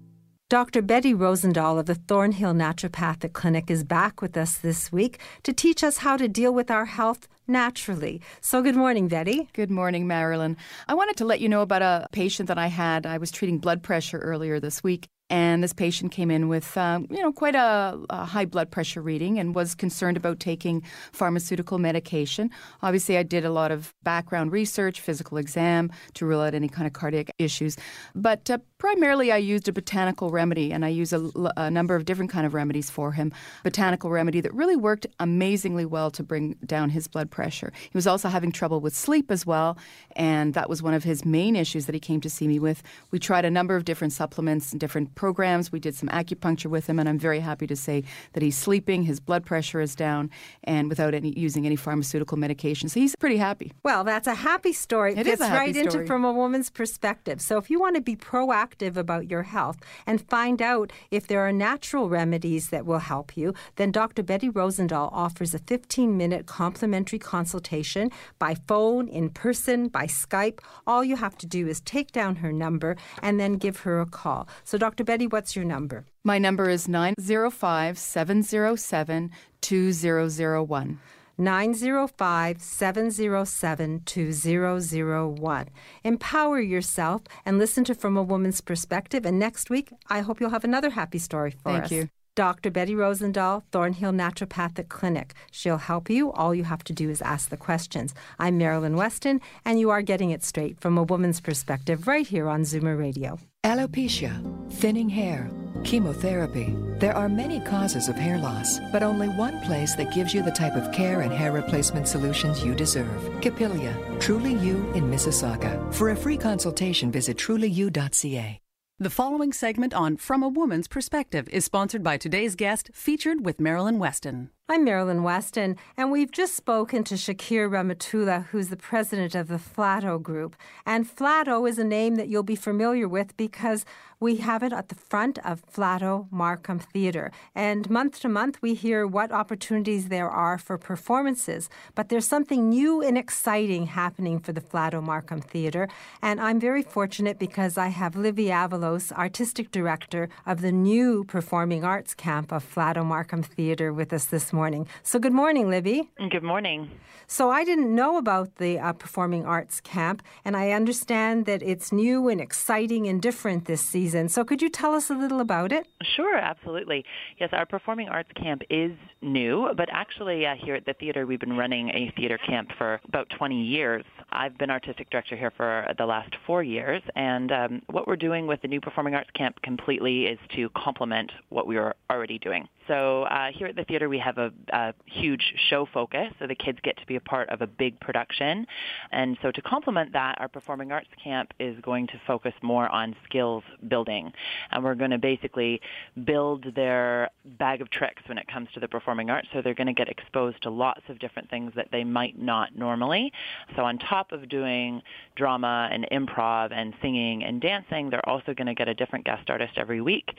[0.51, 0.81] Dr.
[0.81, 5.81] Betty Rosendahl of the Thornhill Naturopathic Clinic is back with us this week to teach
[5.81, 8.19] us how to deal with our health naturally.
[8.41, 9.47] So, good morning, Betty.
[9.53, 10.57] Good morning, Marilyn.
[10.89, 13.05] I wanted to let you know about a patient that I had.
[13.05, 17.07] I was treating blood pressure earlier this week, and this patient came in with, um,
[17.09, 20.83] you know, quite a, a high blood pressure reading and was concerned about taking
[21.13, 22.49] pharmaceutical medication.
[22.81, 26.85] Obviously, I did a lot of background research, physical exam to rule out any kind
[26.85, 27.77] of cardiac issues.
[28.13, 32.03] But uh, primarily I used a botanical remedy, and I use a, a number of
[32.03, 33.31] different kind of remedies for him.
[33.63, 37.71] Botanical remedy that really worked amazingly well to bring down his blood pressure.
[37.79, 39.77] He was also having trouble with sleep as well,
[40.15, 42.81] and that was one of his main issues that he came to see me with.
[43.11, 45.71] We tried a number of different supplements and different programs.
[45.71, 49.03] We did some acupuncture with him, and I'm very happy to say that he's sleeping,
[49.03, 50.31] his blood pressure is down,
[50.63, 52.89] and without any using any pharmaceutical medication.
[52.89, 53.73] So he's pretty happy.
[53.83, 55.11] Well, that's a happy story.
[55.11, 56.07] It Fits is a happy into story.
[56.07, 57.41] from a woman's perspective.
[57.41, 61.41] So if you want to be proactive about your health and find out if there
[61.41, 64.23] are natural remedies that will help you, then Dr.
[64.23, 70.59] Betty Rosendahl offers a 15-minute complimentary consultation by phone, in person, by Skype.
[70.87, 74.05] All you have to do is take down her number and then give her a
[74.05, 74.47] call.
[74.63, 75.03] So Dr.
[75.03, 76.05] Betty, what's your number?
[76.23, 79.31] My number is 905 707
[79.61, 80.99] 2001.
[81.41, 85.69] 905 707 2001.
[86.03, 89.25] Empower yourself and listen to From a Woman's Perspective.
[89.25, 91.91] And next week, I hope you'll have another happy story for Thank us.
[91.91, 92.09] you.
[92.35, 92.71] Dr.
[92.71, 95.33] Betty Rosendahl, Thornhill Naturopathic Clinic.
[95.51, 96.31] She'll help you.
[96.31, 98.13] All you have to do is ask the questions.
[98.39, 102.47] I'm Marilyn Weston, and you are getting it straight from a woman's perspective right here
[102.47, 103.37] on Zoomer Radio.
[103.65, 104.31] Alopecia,
[104.71, 105.51] thinning hair,
[105.83, 106.73] chemotherapy.
[106.99, 110.51] There are many causes of hair loss, but only one place that gives you the
[110.51, 113.41] type of care and hair replacement solutions you deserve.
[113.41, 115.93] Capilia, Truly You in Mississauga.
[115.93, 118.61] For a free consultation, visit trulyu.ca.
[119.01, 123.59] The following segment on From a Woman's Perspective is sponsored by today's guest, featured with
[123.59, 124.51] Marilyn Weston.
[124.69, 129.57] I'm Marilyn Weston, and we've just spoken to Shakir Rehmatullah, who's the president of the
[129.57, 130.55] Flato Group.
[130.85, 133.85] And Flato is a name that you'll be familiar with because
[134.21, 137.31] we have it at the front of Flato Markham Theatre.
[137.55, 141.69] And month to month, we hear what opportunities there are for performances.
[141.95, 145.89] But there's something new and exciting happening for the Flato Markham Theatre.
[146.21, 151.83] And I'm very fortunate because I have Libby Avalos, artistic director of the new performing
[151.83, 154.87] arts camp of Flato Markham Theatre, with us this morning.
[155.01, 156.11] So, good morning, Libby.
[156.29, 156.91] Good morning.
[157.25, 161.91] So, I didn't know about the uh, performing arts camp, and I understand that it's
[161.91, 164.10] new and exciting and different this season.
[164.11, 165.87] So, could you tell us a little about it?
[166.15, 167.05] Sure, absolutely.
[167.39, 171.39] Yes, our performing arts camp is new, but actually, uh, here at the theater, we've
[171.39, 174.03] been running a theater camp for about 20 years.
[174.31, 178.47] I've been artistic director here for the last four years, and um, what we're doing
[178.47, 182.67] with the new performing arts camp completely is to complement what we were already doing.
[182.87, 186.55] So uh, here at the theater, we have a, a huge show focus, so the
[186.55, 188.65] kids get to be a part of a big production.
[189.11, 193.15] And so to complement that, our performing arts camp is going to focus more on
[193.25, 194.31] skills building.
[194.71, 195.81] And we're going to basically
[196.25, 199.47] build their bag of tricks when it comes to the performing arts.
[199.53, 202.75] So they're going to get exposed to lots of different things that they might not
[202.75, 203.31] normally.
[203.75, 205.01] So on top of doing
[205.35, 209.49] drama and improv and singing and dancing, they're also going to get a different guest
[209.49, 210.31] artist every week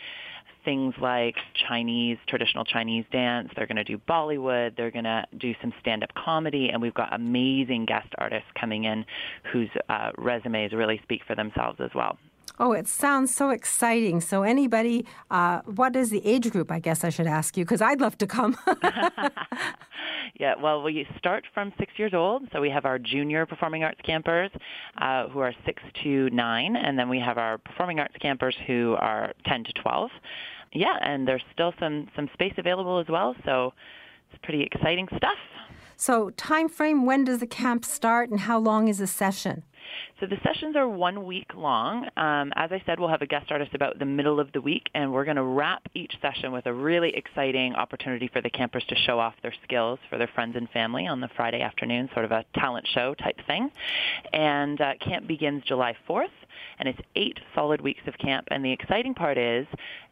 [0.64, 1.36] things like
[1.68, 3.50] Chinese, traditional Chinese dance.
[3.56, 4.76] They're going to do Bollywood.
[4.76, 6.68] They're going to do some stand-up comedy.
[6.68, 9.04] And we've got amazing guest artists coming in
[9.52, 12.18] whose uh, resumes really speak for themselves as well.
[12.58, 14.20] Oh, it sounds so exciting.
[14.20, 16.70] So, anybody, uh, what is the age group?
[16.70, 18.56] I guess I should ask you because I'd love to come.
[20.38, 22.48] yeah, well, we start from six years old.
[22.52, 24.50] So, we have our junior performing arts campers
[24.98, 28.96] uh, who are six to nine, and then we have our performing arts campers who
[28.98, 30.10] are 10 to 12.
[30.74, 33.34] Yeah, and there's still some, some space available as well.
[33.44, 33.72] So,
[34.30, 35.38] it's pretty exciting stuff.
[35.96, 39.62] So, time frame, when does the camp start and how long is a session?
[40.20, 42.08] So the sessions are one week long.
[42.16, 44.88] Um, as I said, we'll have a guest artist about the middle of the week,
[44.94, 48.84] and we're going to wrap each session with a really exciting opportunity for the campers
[48.88, 52.24] to show off their skills for their friends and family on the Friday afternoon, sort
[52.24, 53.70] of a talent show type thing.
[54.32, 56.26] And uh, camp begins July 4th,
[56.78, 58.48] and it's eight solid weeks of camp.
[58.50, 59.66] And the exciting part is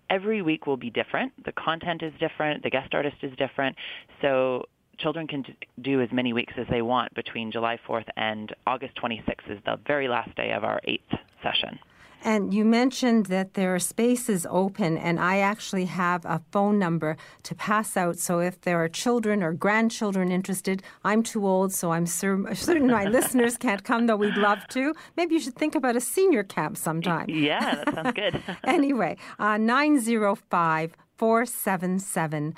[0.08, 1.32] every week will be different.
[1.44, 2.62] The content is different.
[2.62, 3.76] The guest artist is different.
[4.20, 4.66] So
[5.00, 5.44] children can
[5.80, 9.78] do as many weeks as they want between July 4th and August 26th is the
[9.86, 11.78] very last day of our eighth session.
[12.22, 17.16] And you mentioned that there are spaces open, and I actually have a phone number
[17.44, 18.18] to pass out.
[18.18, 22.88] So if there are children or grandchildren interested, I'm too old, so I'm sur- certain
[22.88, 24.94] my listeners can't come, though we'd love to.
[25.16, 27.24] Maybe you should think about a senior camp sometime.
[27.30, 28.42] Yeah, that sounds good.
[28.64, 32.54] anyway, uh, 905 477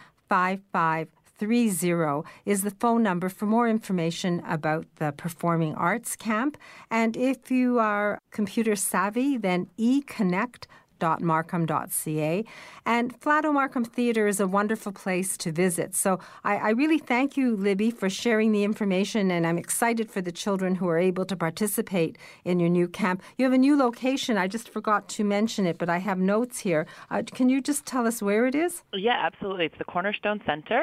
[1.42, 6.57] 5530 is the phone number for more information about the Performing Arts Camp.
[6.90, 12.45] And if you are computer savvy, then econnect.ca camp.markham.ca.
[12.85, 15.95] And Flato Markham Theatre is a wonderful place to visit.
[15.95, 20.21] So I, I really thank you, Libby, for sharing the information, and I'm excited for
[20.21, 23.23] the children who are able to participate in your new camp.
[23.38, 24.37] You have a new location.
[24.37, 26.87] I just forgot to mention it, but I have notes here.
[27.11, 28.83] Uh, can you just tell us where it is?
[28.93, 29.67] Yeah, absolutely.
[29.67, 30.83] It's the Cornerstone Center,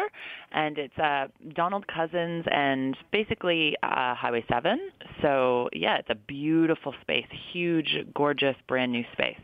[0.52, 4.80] and it's uh, Donald Cousins and basically uh, Highway 7.
[5.22, 9.38] So, yeah, it's a beautiful space, huge, gorgeous, brand new space.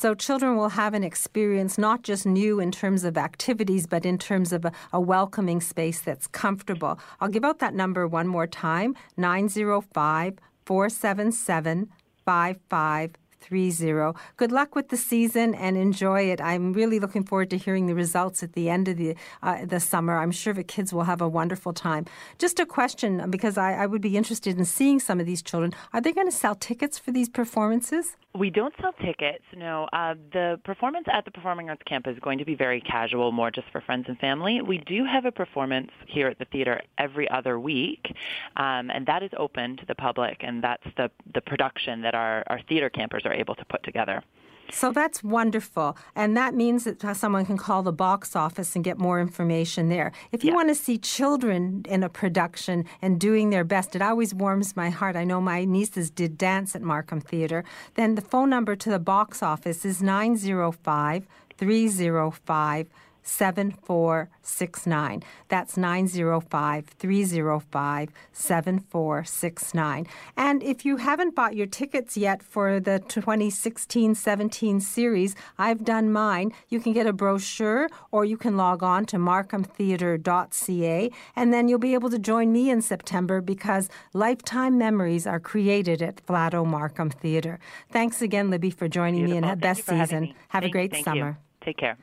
[0.00, 4.16] So children will have an experience not just new in terms of activities, but in
[4.16, 7.00] terms of a, a, welcoming space that's comfortable.
[7.20, 10.34] I'll give out that number one more time 905
[10.66, 11.88] 477
[12.24, 14.20] 5530.
[14.36, 16.40] Good luck with the season and enjoy it.
[16.40, 19.80] I'm really looking forward to hearing the results at the end of the uh, the
[19.80, 20.16] summer.
[20.16, 22.06] I'm sure the kids will have a wonderful time.
[22.38, 25.72] Just a question, because I, I would be interested in seeing some of these children.
[25.92, 28.14] Are they going to sell tickets for these performances?
[28.34, 29.42] We don't sell tickets.
[29.56, 33.32] No, uh, the performance at the Performing Arts Camp is going to be very casual,
[33.32, 34.60] more just for friends and family.
[34.60, 38.14] We do have a performance here at the theater every other week,
[38.56, 42.44] um, and that is open to the public, and that's the the production that our
[42.48, 44.22] our theater campers are able to put together.
[44.70, 45.96] So that's wonderful.
[46.14, 49.88] And that means that uh, someone can call the box office and get more information
[49.88, 50.12] there.
[50.30, 50.56] If you yeah.
[50.56, 54.90] want to see children in a production and doing their best, it always warms my
[54.90, 55.16] heart.
[55.16, 57.64] I know my nieces did dance at Markham Theatre.
[57.94, 62.86] Then the phone number to the box office is 905 305
[63.28, 65.22] 7469.
[65.48, 70.06] That's 905 305 7469.
[70.36, 76.10] And if you haven't bought your tickets yet for the 2016 17 series, I've done
[76.10, 76.52] mine.
[76.68, 81.78] You can get a brochure or you can log on to markhamtheatre.ca and then you'll
[81.78, 87.10] be able to join me in September because lifetime memories are created at Flato Markham
[87.10, 87.58] Theatre.
[87.90, 89.32] Thanks again, Libby, for joining Beautiful.
[89.32, 90.34] me and have best season.
[90.48, 91.28] Have thank, a great summer.
[91.28, 91.36] You.
[91.60, 91.98] Take care.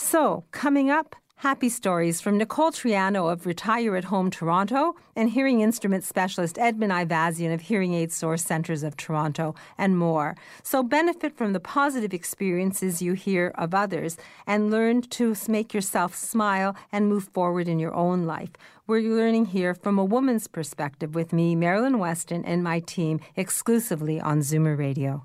[0.00, 5.60] So, coming up, happy stories from Nicole Triano of Retire at Home Toronto and hearing
[5.60, 10.36] instrument specialist Edmund Ivazian of Hearing Aid Source Centres of Toronto, and more.
[10.62, 16.14] So, benefit from the positive experiences you hear of others and learn to make yourself
[16.14, 18.52] smile and move forward in your own life.
[18.86, 24.20] We're learning here from a woman's perspective with me, Marilyn Weston, and my team exclusively
[24.20, 25.24] on Zoomer Radio.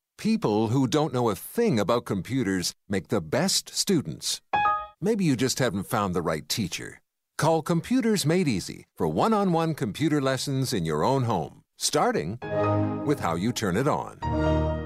[0.21, 4.39] People who don't know a thing about computers make the best students.
[5.01, 7.01] Maybe you just haven't found the right teacher.
[7.39, 12.37] Call Computers Made Easy for one on one computer lessons in your own home, starting
[13.03, 14.19] with how you turn it on.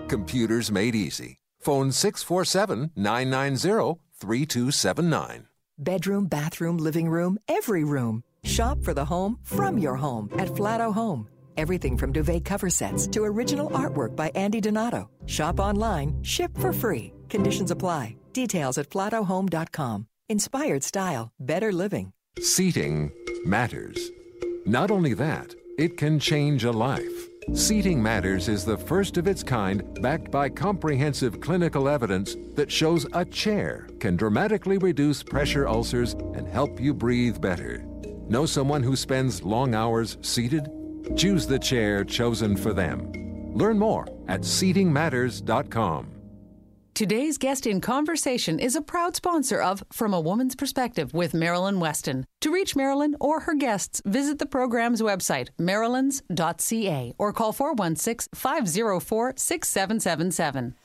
[0.07, 1.39] Computers Made Easy.
[1.59, 5.47] Phone 647 990 3279.
[5.77, 8.23] Bedroom, bathroom, living room, every room.
[8.45, 11.27] Shop for the home from your home at Flato Home.
[11.57, 15.09] Everything from duvet cover sets to original artwork by Andy Donato.
[15.25, 17.13] Shop online, ship for free.
[17.29, 18.15] Conditions apply.
[18.33, 20.07] Details at flatohome.com.
[20.29, 22.11] Inspired style, better living.
[22.39, 23.11] Seating
[23.45, 24.11] matters.
[24.65, 27.29] Not only that, it can change a life.
[27.53, 33.05] Seating Matters is the first of its kind, backed by comprehensive clinical evidence that shows
[33.13, 37.85] a chair can dramatically reduce pressure ulcers and help you breathe better.
[38.27, 40.67] Know someone who spends long hours seated?
[41.15, 43.11] Choose the chair chosen for them.
[43.55, 46.15] Learn more at seatingmatters.com.
[46.95, 51.81] Today's guest in conversation is a proud sponsor of From a Woman's Perspective with Marilyn
[51.81, 52.23] Weston.
[52.39, 59.33] To reach Marilyn or her guests, visit the program's website, marilyns.ca, or call 416 504
[59.35, 60.75] 6777.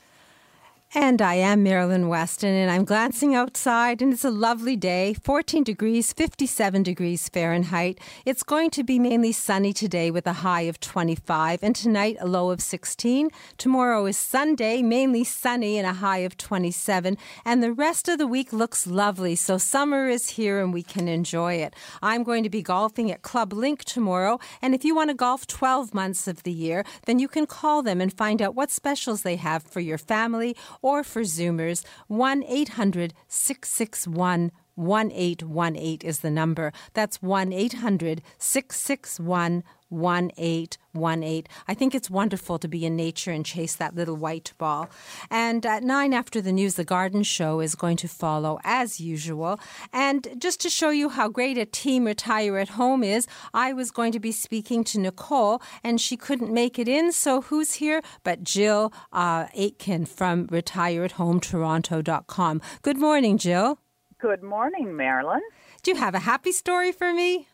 [0.93, 5.63] And I am Marilyn Weston, and I'm glancing outside, and it's a lovely day 14
[5.63, 8.01] degrees, 57 degrees Fahrenheit.
[8.27, 12.27] It's going to be mainly sunny today with a high of 25, and tonight a
[12.27, 13.31] low of 16.
[13.57, 18.27] Tomorrow is Sunday, mainly sunny and a high of 27, and the rest of the
[18.27, 19.37] week looks lovely.
[19.37, 21.73] So summer is here and we can enjoy it.
[22.03, 25.47] I'm going to be golfing at Club Link tomorrow, and if you want to golf
[25.47, 29.23] 12 months of the year, then you can call them and find out what specials
[29.23, 36.73] they have for your family or for Zoomers, 1 800 661 1818 is the number.
[36.95, 41.45] That's 1 800 661 1818.
[41.69, 44.89] I think it's wonderful to be in nature and chase that little white ball.
[45.31, 49.61] And at nine after the news, the garden show is going to follow as usual.
[49.93, 53.91] And just to show you how great a team Retire at Home is, I was
[53.91, 57.13] going to be speaking to Nicole, and she couldn't make it in.
[57.13, 62.63] So who's here but Jill uh, Aitken from RetireAtHomeToronto.com.
[62.83, 63.79] Good morning, Jill.
[64.19, 65.41] Good morning, Marilyn.
[65.83, 67.49] Do you have a happy story for me?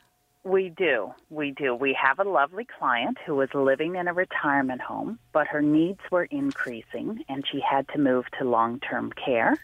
[0.47, 1.13] We do.
[1.29, 1.75] We do.
[1.75, 5.99] We have a lovely client who was living in a retirement home, but her needs
[6.13, 9.57] were increasing and she had to move to long term care.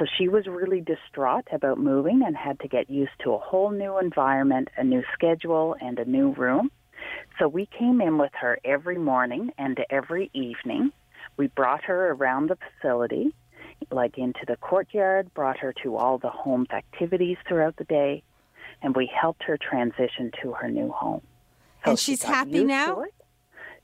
[0.00, 3.70] So she was really distraught about moving and had to get used to a whole
[3.70, 6.72] new environment, a new schedule, and a new room.
[7.38, 10.90] So we came in with her every morning and every evening.
[11.36, 13.32] We brought her around the facility,
[13.92, 18.24] like into the courtyard, brought her to all the home's activities throughout the day,
[18.82, 21.22] and we helped her transition to her new home.
[21.84, 23.04] So and she's she happy now?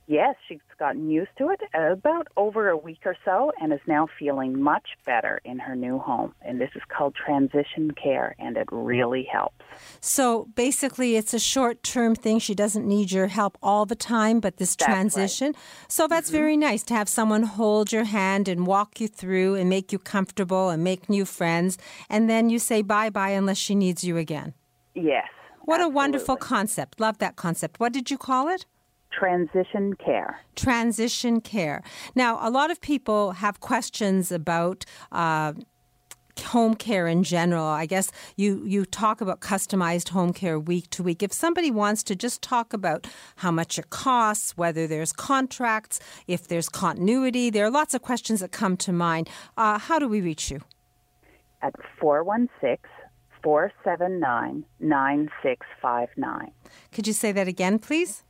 [0.09, 4.07] Yes, she's gotten used to it about over a week or so and is now
[4.19, 6.33] feeling much better in her new home.
[6.43, 9.65] And this is called transition care, and it really helps.
[10.01, 12.39] So basically, it's a short term thing.
[12.39, 15.49] She doesn't need your help all the time, but this that's transition.
[15.49, 15.57] Right.
[15.89, 16.39] So that's mm-hmm.
[16.39, 19.99] very nice to have someone hold your hand and walk you through and make you
[19.99, 21.79] comfortable and make new friends.
[22.09, 24.55] And then you say bye bye unless she needs you again.
[24.97, 25.29] Yes.
[25.65, 25.85] What absolutely.
[25.85, 27.01] a wonderful concept.
[27.01, 27.79] Love that concept.
[27.79, 28.67] What did you call it?
[29.13, 30.41] Transition care.
[30.57, 31.83] Transition care.
[32.15, 34.85] Now, a lot of people have questions about.
[35.13, 35.53] Uh,
[36.45, 37.65] home care in general.
[37.65, 41.23] I guess you, you talk about customized home care week to week.
[41.23, 46.47] If somebody wants to just talk about how much it costs, whether there's contracts, if
[46.47, 49.31] there's continuity, there are lots of questions that come to mind.
[49.57, 50.61] Uh, how do we reach you?
[51.63, 52.79] At 416
[53.47, 56.51] 479 9659.
[56.91, 58.25] Could you say that again, please?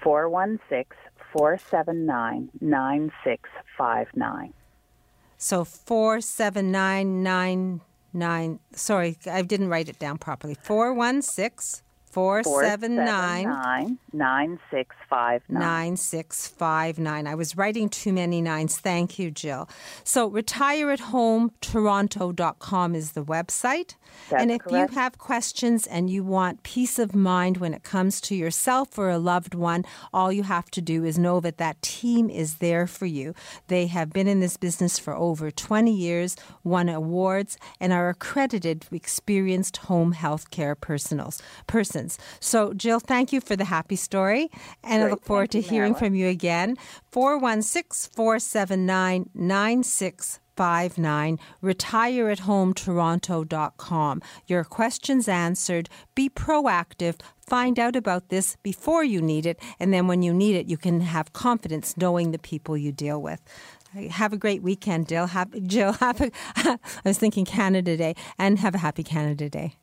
[0.00, 0.96] 416
[1.32, 4.54] 479 9659.
[5.36, 8.60] So 47999.
[8.72, 10.56] Sorry, I didn't write it down properly.
[10.62, 11.82] 416
[12.12, 15.40] 479 9659.
[15.48, 17.26] 9659.
[17.26, 18.78] I was writing too many nines.
[18.78, 19.66] Thank you, Jill.
[20.04, 23.94] So, retireatHomeToronto.com is the website.
[24.28, 24.92] That's and if correct.
[24.92, 29.08] you have questions and you want peace of mind when it comes to yourself or
[29.08, 32.86] a loved one, all you have to do is know that that team is there
[32.86, 33.34] for you.
[33.68, 38.84] They have been in this business for over 20 years, won awards, and are accredited
[38.92, 41.40] experienced home health care personals,
[42.02, 42.18] persons.
[42.40, 44.50] So, Jill, thank you for the happy story,
[44.82, 45.08] and Great.
[45.08, 46.76] I look forward thank to you, hearing from you again.
[47.10, 51.38] 416 479 9659.
[51.62, 54.22] RetireAtHomeToronto.com.
[54.46, 55.88] Your questions answered.
[56.14, 57.16] Be proactive.
[57.40, 60.76] Find out about this before you need it, and then when you need it, you
[60.76, 63.40] can have confidence knowing the people you deal with.
[64.10, 65.26] Have a great weekend, Jill.
[65.26, 69.76] Have, Jill, have a, I was thinking Canada Day, and have a happy Canada Day.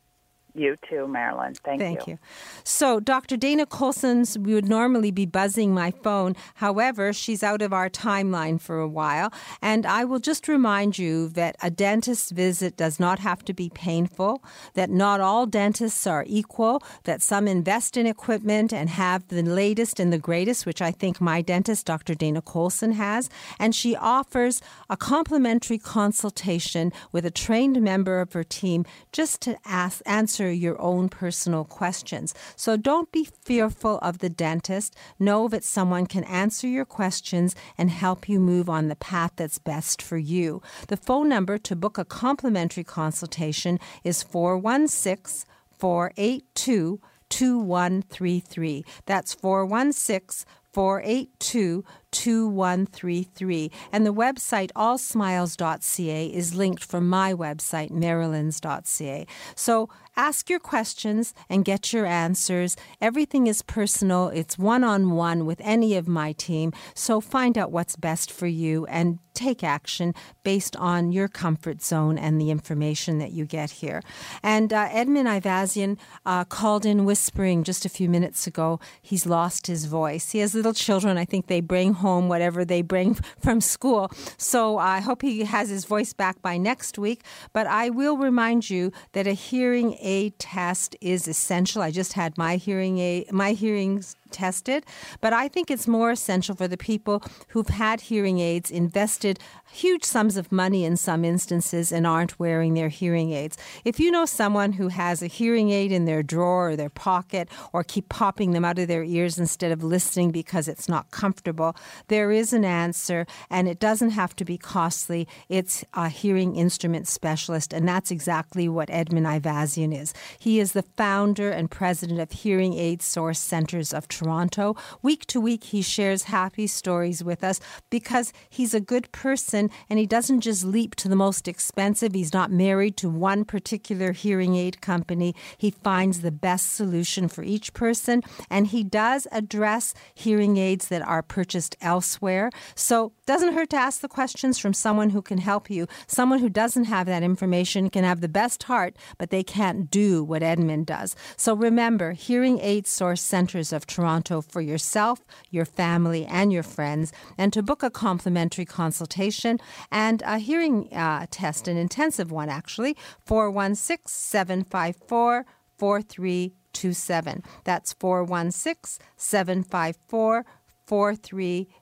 [0.54, 1.54] You too, Marilyn.
[1.54, 2.18] Thank, Thank you.
[2.64, 3.36] So, Dr.
[3.36, 6.34] Dana Colson's, we would normally be buzzing my phone.
[6.54, 9.32] However, she's out of our timeline for a while.
[9.62, 13.70] And I will just remind you that a dentist visit does not have to be
[13.70, 14.42] painful,
[14.74, 20.00] that not all dentists are equal, that some invest in equipment and have the latest
[20.00, 22.14] and the greatest, which I think my dentist, Dr.
[22.14, 23.30] Dana Colson, has.
[23.58, 29.56] And she offers a complimentary consultation with a trained member of her team just to
[29.64, 32.34] ask, answer your own personal questions.
[32.56, 34.96] So don't be fearful of the dentist.
[35.18, 39.58] Know that someone can answer your questions and help you move on the path that's
[39.58, 40.62] best for you.
[40.88, 45.46] The phone number to book a complimentary consultation is 416
[45.78, 48.84] 482 2133.
[49.06, 53.70] That's 416 482 2133.
[53.92, 59.26] And the website allsmiles.ca is linked from my website, marilyns.ca.
[59.54, 62.76] So ask your questions and get your answers.
[63.00, 66.72] Everything is personal, it's one on one with any of my team.
[66.94, 72.18] So find out what's best for you and take action based on your comfort zone
[72.18, 74.02] and the information that you get here.
[74.42, 78.80] And uh, Edmund Ivazian uh, called in whispering just a few minutes ago.
[79.00, 80.32] He's lost his voice.
[80.32, 81.16] He has little children.
[81.16, 84.10] I think they bring home whatever they bring from school.
[84.36, 87.22] So I hope he has his voice back by next week.
[87.52, 91.82] But I will remind you that a hearing aid test is essential.
[91.82, 94.84] I just had my hearing aid, my hearing tested.
[95.20, 99.38] But I think it's more essential for the people who've had hearing aids, invested
[99.72, 103.56] huge sums of money in some instances, and aren't wearing their hearing aids.
[103.84, 107.48] If you know someone who has a hearing aid in their drawer or their pocket,
[107.72, 111.76] or keep popping them out of their ears instead of listening because it's not comfortable,
[112.08, 115.28] there is an answer, and it doesn't have to be costly.
[115.48, 120.12] It's a hearing instrument specialist, and that's exactly what Edmund Ivazian is.
[120.38, 124.76] He is the founder and president of Hearing Aid Source Centers of Toronto.
[125.00, 127.58] Week to week, he shares happy stories with us
[127.88, 132.12] because he's a good person and he doesn't just leap to the most expensive.
[132.12, 135.34] He's not married to one particular hearing aid company.
[135.56, 141.02] He finds the best solution for each person, and he does address hearing aids that
[141.02, 142.50] are purchased elsewhere.
[142.74, 145.86] So, doesn't hurt to ask the questions from someone who can help you.
[146.08, 150.22] Someone who doesn't have that information can have the best heart, but they can't do
[150.24, 151.14] what Edmund does.
[151.36, 154.09] So remember, Hearing Aid Source Centers of Toronto
[154.50, 159.58] for yourself, your family, and your friends, and to book a complimentary consultation
[159.90, 165.46] and a hearing uh, test, an intensive one actually, 416 754
[165.78, 167.42] 4327.
[167.64, 170.44] That's 416 754
[170.86, 171.79] 4327.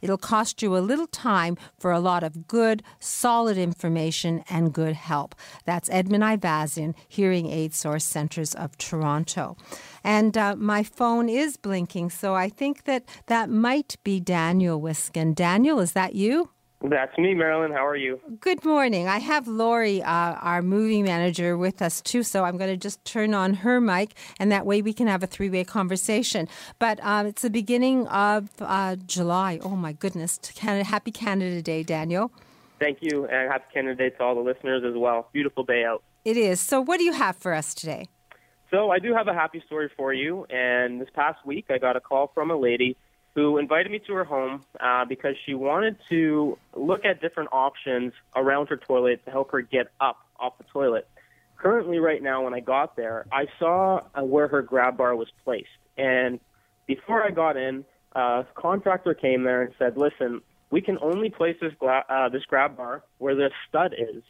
[0.00, 4.94] It'll cost you a little time for a lot of good, solid information and good
[4.94, 5.34] help.
[5.64, 9.56] That's Edmund Ivazian, Hearing Aid Source Centers of Toronto.
[10.02, 15.34] And uh, my phone is blinking, so I think that that might be Daniel Wiskin.
[15.34, 16.50] Daniel, is that you?
[16.84, 17.70] That's me, Marilyn.
[17.70, 18.20] How are you?
[18.40, 19.06] Good morning.
[19.06, 23.04] I have Lori, uh, our movie manager, with us too, so I'm going to just
[23.04, 26.48] turn on her mic, and that way we can have a three way conversation.
[26.80, 29.60] But um, it's the beginning of uh, July.
[29.62, 30.40] Oh, my goodness.
[30.56, 32.32] Canada, happy Canada Day, Daniel.
[32.80, 35.28] Thank you, and happy Canada Day to all the listeners as well.
[35.32, 36.02] Beautiful day out.
[36.24, 36.58] It is.
[36.60, 38.08] So, what do you have for us today?
[38.72, 40.46] So, I do have a happy story for you.
[40.50, 42.96] And this past week, I got a call from a lady
[43.34, 48.12] who invited me to her home uh, because she wanted to look at different options
[48.36, 51.08] around her toilet to help her get up off the toilet.
[51.56, 55.28] Currently, right now, when I got there, I saw uh, where her grab bar was
[55.44, 55.68] placed.
[55.96, 56.40] And
[56.86, 61.30] before I got in, uh, a contractor came there and said, listen, we can only
[61.30, 64.22] place this, gla- uh, this grab bar where the stud is.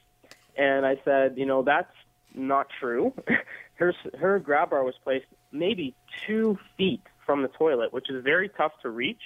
[0.57, 1.93] And I said, you know, that's
[2.35, 3.15] not true.
[3.75, 5.95] her, her grab bar was placed maybe
[6.27, 9.21] two feet from the toilet, which is very tough to reach.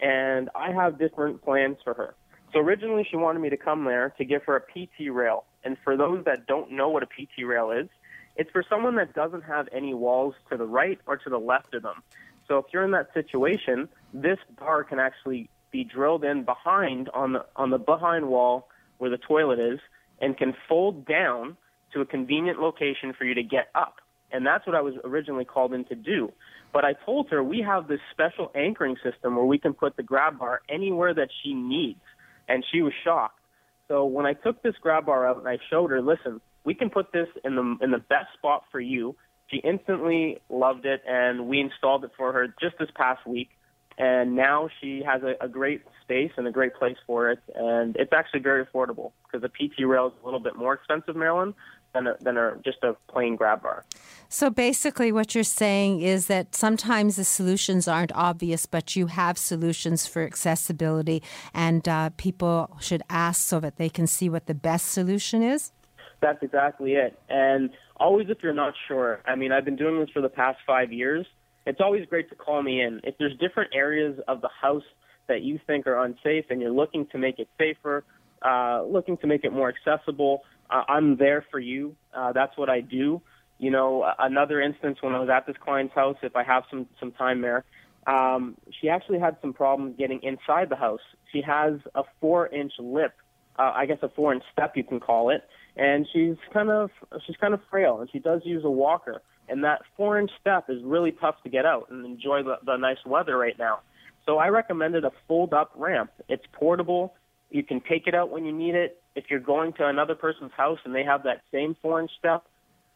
[0.00, 2.14] And I have different plans for her.
[2.52, 5.44] So originally, she wanted me to come there to give her a PT rail.
[5.62, 7.88] And for those that don't know what a PT rail is,
[8.36, 11.74] it's for someone that doesn't have any walls to the right or to the left
[11.74, 12.02] of them.
[12.48, 17.32] So if you're in that situation, this bar can actually be drilled in behind on
[17.32, 18.68] the on the behind wall
[18.98, 19.78] where the toilet is
[20.20, 21.56] and can fold down
[21.92, 23.96] to a convenient location for you to get up.
[24.32, 26.32] And that's what I was originally called in to do.
[26.72, 30.02] But I told her we have this special anchoring system where we can put the
[30.02, 32.00] grab bar anywhere that she needs.
[32.48, 33.40] And she was shocked.
[33.88, 36.90] So when I took this grab bar out and I showed her, listen, we can
[36.90, 39.16] put this in the in the best spot for you.
[39.48, 43.50] She instantly loved it, and we installed it for her just this past week.
[43.98, 47.96] And now she has a, a great space and a great place for it, and
[47.96, 51.54] it's actually very affordable because the PT rail is a little bit more expensive, Marilyn,
[51.92, 53.84] than a, than a, just a plain grab bar.
[54.28, 59.36] So basically, what you're saying is that sometimes the solutions aren't obvious, but you have
[59.38, 61.22] solutions for accessibility,
[61.52, 65.72] and uh, people should ask so that they can see what the best solution is?
[66.20, 67.18] That's exactly it.
[67.28, 70.58] And always, if you're not sure, I mean, I've been doing this for the past
[70.66, 71.26] five years.
[71.66, 73.00] It's always great to call me in.
[73.04, 74.84] If there's different areas of the house
[75.28, 78.04] that you think are unsafe and you're looking to make it safer,
[78.42, 81.96] uh, looking to make it more accessible, uh, I'm there for you.
[82.14, 83.20] Uh, that's what I do.
[83.58, 86.86] You know, another instance when I was at this client's house, if I have some
[86.98, 87.64] some time there,
[88.06, 91.00] um, she actually had some problems getting inside the house.
[91.32, 93.12] She has a four inch lip,
[93.58, 95.42] uh, I guess a four inch step you can call it,
[95.76, 96.90] and she's kind of
[97.26, 99.20] she's kind of frail, and she does use a walker.
[99.48, 102.76] And that four inch step is really tough to get out and enjoy the, the
[102.76, 103.80] nice weather right now.
[104.24, 106.12] So I recommended a fold up ramp.
[106.28, 107.14] It's portable.
[107.50, 109.02] You can take it out when you need it.
[109.16, 112.44] If you're going to another person's house and they have that same inch step,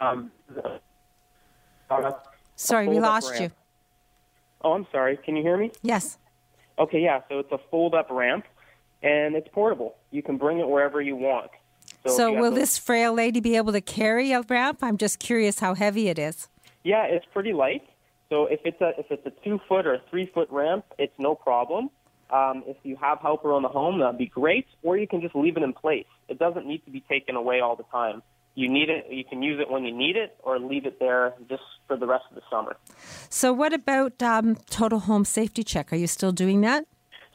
[0.01, 0.31] um,
[1.91, 2.13] uh,
[2.55, 3.43] sorry, we lost ramp.
[3.43, 3.51] you.
[4.63, 5.17] Oh, I'm sorry.
[5.17, 5.73] Can you hear me?
[5.83, 6.19] Yes.
[6.79, 7.21] Okay, yeah.
[7.29, 8.45] So it's a fold up ramp
[9.03, 9.97] and it's portable.
[10.11, 11.51] You can bring it wherever you want.
[12.07, 14.79] So, so will this frail lady be able to carry a ramp?
[14.83, 16.49] I'm just curious how heavy it is.
[16.83, 17.83] Yeah, it's pretty light.
[18.29, 21.35] So if it's a if it's a two foot or three foot ramp, it's no
[21.35, 21.91] problem.
[22.31, 24.67] Um, if you have helper on the home, that'd be great.
[24.83, 26.07] Or you can just leave it in place.
[26.29, 28.23] It doesn't need to be taken away all the time.
[28.55, 31.35] you need it, you can use it when you need it, or leave it there
[31.49, 32.77] just for the rest of the summer.
[33.29, 35.93] So, what about um, Total Home Safety Check?
[35.93, 36.87] Are you still doing that?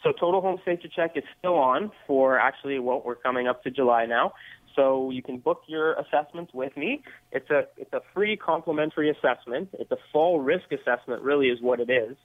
[0.02, 3.72] So, Total Home Safety Check is still on for actually what we're coming up to
[3.72, 4.32] July now.
[4.76, 7.04] So you can book your assessments with me.
[7.34, 9.70] It's a it's a free complimentary assessment.
[9.74, 12.16] It's a full risk assessment, really, is what it is.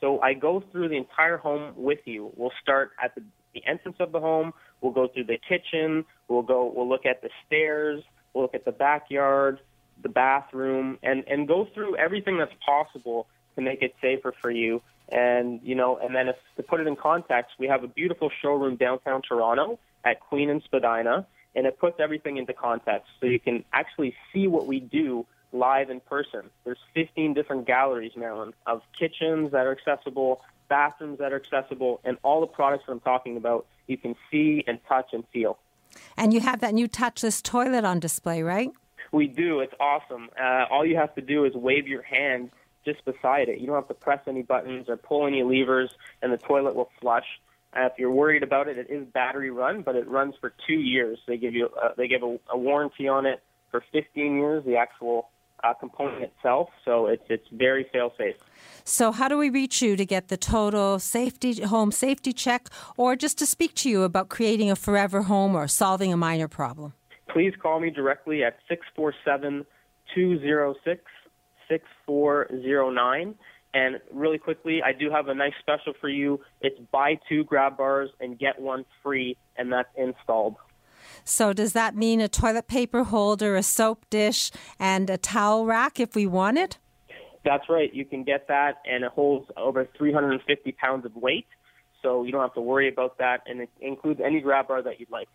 [0.00, 2.32] So I go through the entire home with you.
[2.36, 3.22] We'll start at the,
[3.54, 4.52] the entrance of the home.
[4.80, 6.04] We'll go through the kitchen.
[6.28, 6.72] We'll go.
[6.74, 8.02] We'll look at the stairs.
[8.32, 9.60] We'll look at the backyard,
[10.02, 13.26] the bathroom, and and go through everything that's possible
[13.56, 14.82] to make it safer for you.
[15.08, 18.30] And you know, and then if, to put it in context, we have a beautiful
[18.42, 23.40] showroom downtown Toronto at Queen and Spadina, and it puts everything into context, so you
[23.40, 26.50] can actually see what we do live in person.
[26.64, 32.18] There's 15 different galleries, now of kitchens that are accessible, bathrooms that are accessible, and
[32.22, 35.58] all the products that I'm talking about you can see and touch and feel.
[36.16, 38.70] And you have that new touchless toilet on display, right?
[39.12, 39.60] We do.
[39.60, 40.28] It's awesome.
[40.40, 42.50] Uh, all you have to do is wave your hand
[42.84, 43.60] just beside it.
[43.60, 45.90] You don't have to press any buttons or pull any levers,
[46.20, 47.26] and the toilet will flush.
[47.76, 50.74] Uh, if you're worried about it, it is battery run, but it runs for two
[50.74, 51.18] years.
[51.26, 54.64] They give you uh, they give a, a warranty on it for 15 years.
[54.64, 55.28] The actual
[55.64, 58.36] uh, component itself, so it's it's very fail safe.
[58.84, 63.16] So, how do we reach you to get the total safety home safety check, or
[63.16, 66.92] just to speak to you about creating a forever home or solving a minor problem?
[67.28, 69.64] Please call me directly at 647
[70.14, 71.02] 206
[71.68, 73.34] 6409.
[73.74, 76.40] And really quickly, I do have a nice special for you.
[76.60, 80.56] It's buy two grab bars and get one free, and that's installed.
[81.24, 85.98] So, does that mean a toilet paper holder, a soap dish, and a towel rack
[85.98, 86.78] if we want it?
[87.44, 87.92] That's right.
[87.92, 91.46] You can get that, and it holds over 350 pounds of weight.
[92.04, 95.00] So, you don't have to worry about that, and it includes any grab bar that
[95.00, 95.28] you'd like.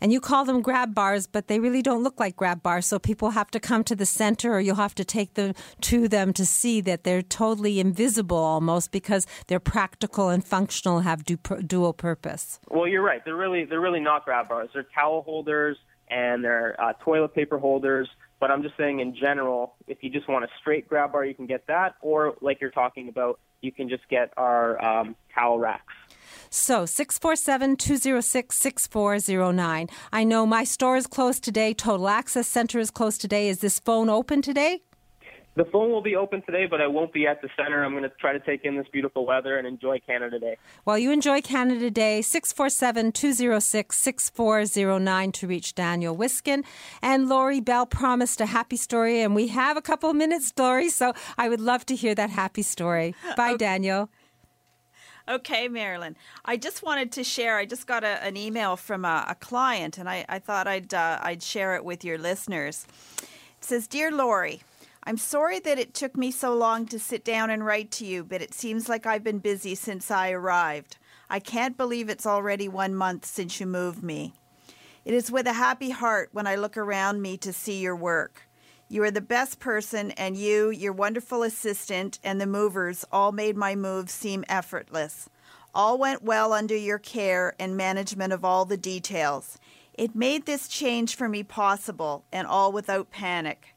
[0.00, 2.86] And you call them grab bars, but they really don't look like grab bars.
[2.86, 6.08] So people have to come to the center, or you'll have to take them to
[6.08, 11.62] them to see that they're totally invisible almost because they're practical and functional, have du-
[11.66, 12.60] dual purpose.
[12.68, 13.24] Well, you're right.
[13.24, 14.70] They're really they're really not grab bars.
[14.72, 15.76] They're towel holders
[16.08, 18.08] and they're uh, toilet paper holders.
[18.38, 21.34] But I'm just saying, in general, if you just want a straight grab bar, you
[21.34, 25.58] can get that, or like you're talking about, you can just get our um, towel
[25.58, 25.94] racks.
[26.50, 29.88] So 647 206 6409.
[30.12, 31.74] I know my store is closed today.
[31.74, 33.48] Total Access Center is closed today.
[33.48, 34.82] Is this phone open today?
[35.56, 37.82] The phone will be open today, but I won't be at the center.
[37.82, 40.58] I'm going to try to take in this beautiful weather and enjoy Canada Day.
[40.84, 42.20] Well, you enjoy Canada Day.
[42.20, 46.62] 647 206 6409 to reach Daniel Wiskin.
[47.00, 50.90] And Lori Bell promised a happy story, and we have a couple of minutes, Lori,
[50.90, 53.14] so I would love to hear that happy story.
[53.34, 53.56] Bye, okay.
[53.56, 54.10] Daniel.
[55.28, 56.14] Okay, Marilyn.
[56.44, 57.56] I just wanted to share.
[57.56, 60.94] I just got a, an email from a, a, client, and I, I thought I'd
[60.94, 62.86] uh, I'd share it with your listeners.
[63.58, 64.62] It says, "Dear Lori,
[65.02, 68.22] I'm sorry that it took me so long to sit down and write to you,
[68.22, 70.96] but it seems like I've been busy since I arrived.
[71.28, 74.32] I can't believe it's already one month since you moved me.
[75.04, 78.45] It is with a happy heart when I look around me to see your work."
[78.88, 83.56] You are the best person, and you, your wonderful assistant, and the movers all made
[83.56, 85.28] my move seem effortless.
[85.74, 89.58] All went well under your care and management of all the details.
[89.92, 93.74] It made this change for me possible, and all without panic.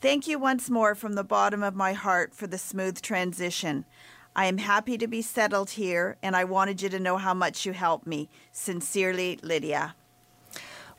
[0.00, 3.84] Thank you once more from the bottom of my heart for the smooth transition.
[4.34, 7.66] I am happy to be settled here, and I wanted you to know how much
[7.66, 8.30] you helped me.
[8.52, 9.96] Sincerely, Lydia.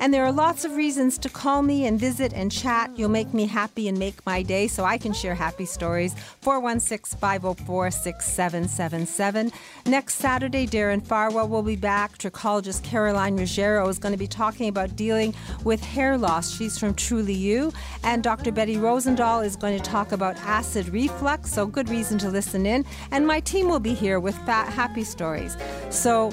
[0.00, 2.90] And there are lots of reasons to call me and visit and chat.
[2.96, 6.14] You'll make me happy and make my day so I can share happy stories.
[6.42, 9.52] 416 504 6777.
[9.86, 12.18] Next Saturday, Darren Farwell will be back.
[12.18, 15.34] Trichologist Caroline Ruggiero is going to be talking about dealing
[15.64, 16.56] with hair loss.
[16.56, 17.72] She's from Truly You.
[18.02, 18.52] And Dr.
[18.52, 22.84] Betty Rosendahl is going to talk about acid reflux, so good reason to listen in.
[23.10, 25.56] And my team will be here with fat, happy stories.
[25.90, 26.32] So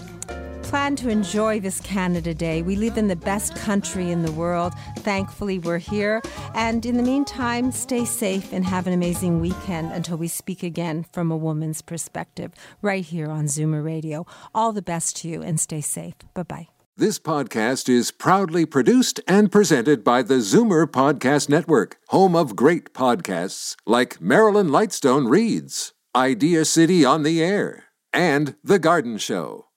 [0.73, 2.63] plan to enjoy this Canada Day.
[2.63, 4.73] We live in the best country in the world.
[5.01, 6.19] Thankfully, we're here.
[6.55, 11.05] And in the meantime, stay safe and have an amazing weekend until we speak again
[11.13, 14.25] from a woman's perspective, right here on Zoomer Radio.
[14.55, 16.15] All the best to you and stay safe.
[16.33, 16.67] Bye bye.
[16.97, 22.95] This podcast is proudly produced and presented by the Zoomer Podcast Network, home of great
[22.95, 29.67] podcasts like Marilyn Lightstone Reads, Idea City on the Air, and The Garden Show.